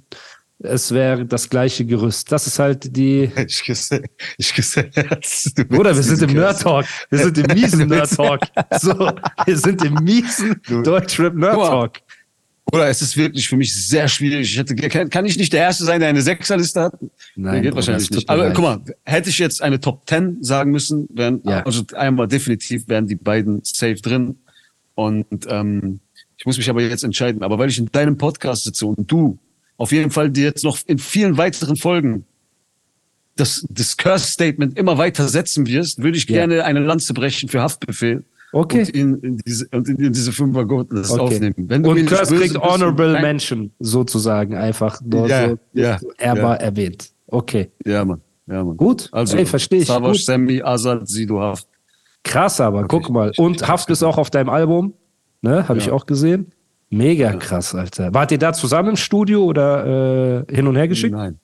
es 0.64 0.92
wäre 0.92 1.24
das 1.24 1.48
gleiche 1.48 1.86
Gerüst? 1.86 2.32
Das 2.32 2.48
ist 2.48 2.58
halt 2.58 2.98
die. 2.98 3.30
Ich 3.48 3.64
küsse, 3.64 4.02
ich 4.40 4.56
küsse 4.56 4.90
Herz. 4.92 5.54
Bruder, 5.70 5.96
wir 5.96 6.02
sind 6.02 6.24
im 6.24 6.34
Nerd 6.36 6.62
Talk. 6.62 6.88
Wir 7.12 7.20
sind 7.20 7.38
im 7.38 7.54
miesen 7.54 7.90
Nerd 7.90 8.16
Talk. 8.16 8.42
So, 8.80 9.12
wir 9.46 9.58
sind 9.58 9.86
im 9.86 9.94
miesen 10.04 10.60
Deutschrap 10.84 11.36
Nerd. 11.36 11.54
Talk. 11.58 12.00
Oder 12.72 12.88
es 12.88 13.02
ist 13.02 13.18
wirklich 13.18 13.48
für 13.48 13.58
mich 13.58 13.74
sehr 13.74 14.08
schwierig. 14.08 14.52
Ich 14.52 14.58
hätte, 14.58 14.74
kann, 14.76 15.10
kann 15.10 15.26
ich 15.26 15.38
nicht 15.38 15.52
der 15.54 15.62
Erste 15.62 15.84
sein, 15.84 16.00
der 16.00 16.10
eine 16.10 16.22
Sechserliste 16.22 16.82
hat? 16.82 16.94
Nein, 17.36 17.62
geht 17.62 17.76
wahrscheinlich 17.76 18.10
nicht. 18.10 18.30
Aber 18.30 18.46
leid. 18.46 18.56
guck 18.56 18.64
mal, 18.64 18.82
hätte 19.04 19.30
ich 19.30 19.38
jetzt 19.38 19.62
eine 19.62 19.80
Top 19.80 20.08
10 20.08 20.44
sagen 20.44 20.72
müssen, 20.72 21.08
wären, 21.14 21.42
Ja. 21.46 21.64
also 21.64 21.84
einmal 21.94 22.28
definitiv 22.28 22.88
wären 22.88 23.06
die 23.06 23.16
beiden 23.16 23.60
safe 23.64 23.96
drin. 23.96 24.38
Und 24.96 25.26
ähm, 25.50 26.00
ich 26.38 26.46
muss 26.46 26.58
mich 26.58 26.70
aber 26.70 26.82
jetzt 26.82 27.04
entscheiden. 27.04 27.44
Aber 27.44 27.60
weil 27.60 27.70
ich 27.70 27.78
in 27.78 27.88
deinem 27.92 28.18
Podcast 28.18 28.64
sitze 28.64 28.86
und 28.86 29.12
du 29.12 29.38
auf 29.78 29.92
jeden 29.92 30.10
Fall 30.12 30.30
dir 30.32 30.46
jetzt 30.46 30.64
noch 30.64 30.78
in 30.88 31.00
vielen 31.00 31.38
weiteren 31.38 31.76
Folgen 31.76 32.26
das, 33.36 33.66
das 33.70 33.98
Curse-Statement 33.98 34.78
immer 34.78 34.98
weiter 34.98 35.28
setzen 35.28 35.66
wirst, 35.68 36.02
würde 36.02 36.18
ich 36.18 36.30
Ja. 36.30 36.38
gerne 36.46 36.64
eine 36.66 36.80
Lanze 36.80 37.14
brechen 37.14 37.50
für 37.50 37.62
Haftbefehl. 37.62 38.24
Okay. 38.54 38.80
Und 38.82 38.90
in, 38.90 39.16
in 39.20 39.38
diese, 39.38 39.68
und 39.72 39.90
in, 39.90 39.98
in 39.98 40.14
diese 40.14 40.32
Fünfer 40.32 40.64
Goldlist 40.66 41.12
Okay. 41.12 41.22
aufnehmen. 41.22 41.56
Wenn 41.58 41.86
Und 41.86 42.06
böse 42.06 42.36
kriegt 42.36 42.58
Honorable. 42.58 43.20
Mention, 43.22 43.72
sozusagen, 43.80 44.56
einfach 44.56 45.02
nur 45.02 45.28
Ja, 45.28 45.50
so. 45.50 45.58
ja, 45.74 46.00
er 46.18 46.36
ja. 46.38 46.44
war 46.44 46.62
erwähnt. 46.62 47.12
Okay. 47.28 47.70
Ja, 47.86 48.06
Mann. 48.06 48.22
Ja, 48.48 48.64
Mann. 48.64 48.78
Gut. 48.78 49.10
Also, 49.12 49.38
Ey, 49.38 49.46
verstehe 49.46 49.82
ich. 49.82 49.88
Savas, 49.88 50.12
Gut. 50.18 50.22
Sammy, 50.26 50.62
Azad, 50.62 51.08
Sido, 51.08 51.40
Haft. 51.40 51.68
Krass, 52.24 52.62
aber 52.62 52.88
guck 52.88 53.10
mal. 53.10 53.32
Und 53.38 53.68
Haft 53.68 53.90
ist 53.90 54.04
auch 54.04 54.18
auf 54.18 54.30
deinem 54.30 54.50
Album, 54.50 54.94
ne? 55.42 55.68
Habe 55.68 55.80
ich 55.80 55.88
Ja. 55.88 55.94
auch 55.94 56.06
gesehen. 56.06 56.52
Mega 56.90 57.34
krass, 57.34 57.74
Alter. 57.74 58.14
Wart 58.14 58.32
ihr 58.32 58.38
da 58.38 58.54
zusammen 58.54 58.90
im 58.90 58.96
Studio 58.98 59.44
oder 59.46 60.46
äh, 60.48 60.54
hin 60.56 60.68
und 60.68 60.76
her 60.76 60.88
geschickt? 60.88 61.16
Nein. 61.16 61.40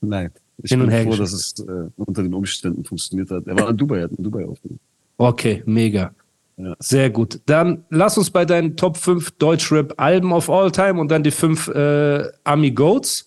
Nein. 0.00 0.30
Ich 0.62 0.70
Hin 0.70 0.80
und 0.80 0.86
bin 0.88 0.94
her 0.94 1.04
froh, 1.04 1.10
geschickt. 1.10 1.32
dass 1.32 1.32
es 1.32 1.64
äh, 1.66 1.90
unter 1.96 2.22
den 2.24 2.34
Umständen 2.34 2.84
funktioniert 2.84 3.30
hat. 3.30 3.46
Er 3.46 3.56
war 3.58 3.70
in 3.70 3.76
Dubai, 3.76 3.98
er 3.98 4.04
hat 4.04 4.12
in 4.12 4.24
Dubai 4.24 4.44
aufgenommen. 4.44 4.80
Okay, 5.16 5.62
mega. 5.64 6.10
Sehr 6.78 7.10
gut. 7.10 7.40
Dann 7.46 7.84
lass 7.90 8.18
uns 8.18 8.30
bei 8.30 8.44
deinen 8.44 8.76
Top 8.76 8.96
5 8.96 9.32
Deutschrap-Alben 9.32 10.32
of 10.32 10.50
all 10.50 10.70
time 10.70 11.00
und 11.00 11.10
dann 11.10 11.22
die 11.22 11.30
5 11.30 11.68
äh, 11.68 12.24
Ami 12.44 12.70
Goats. 12.72 13.26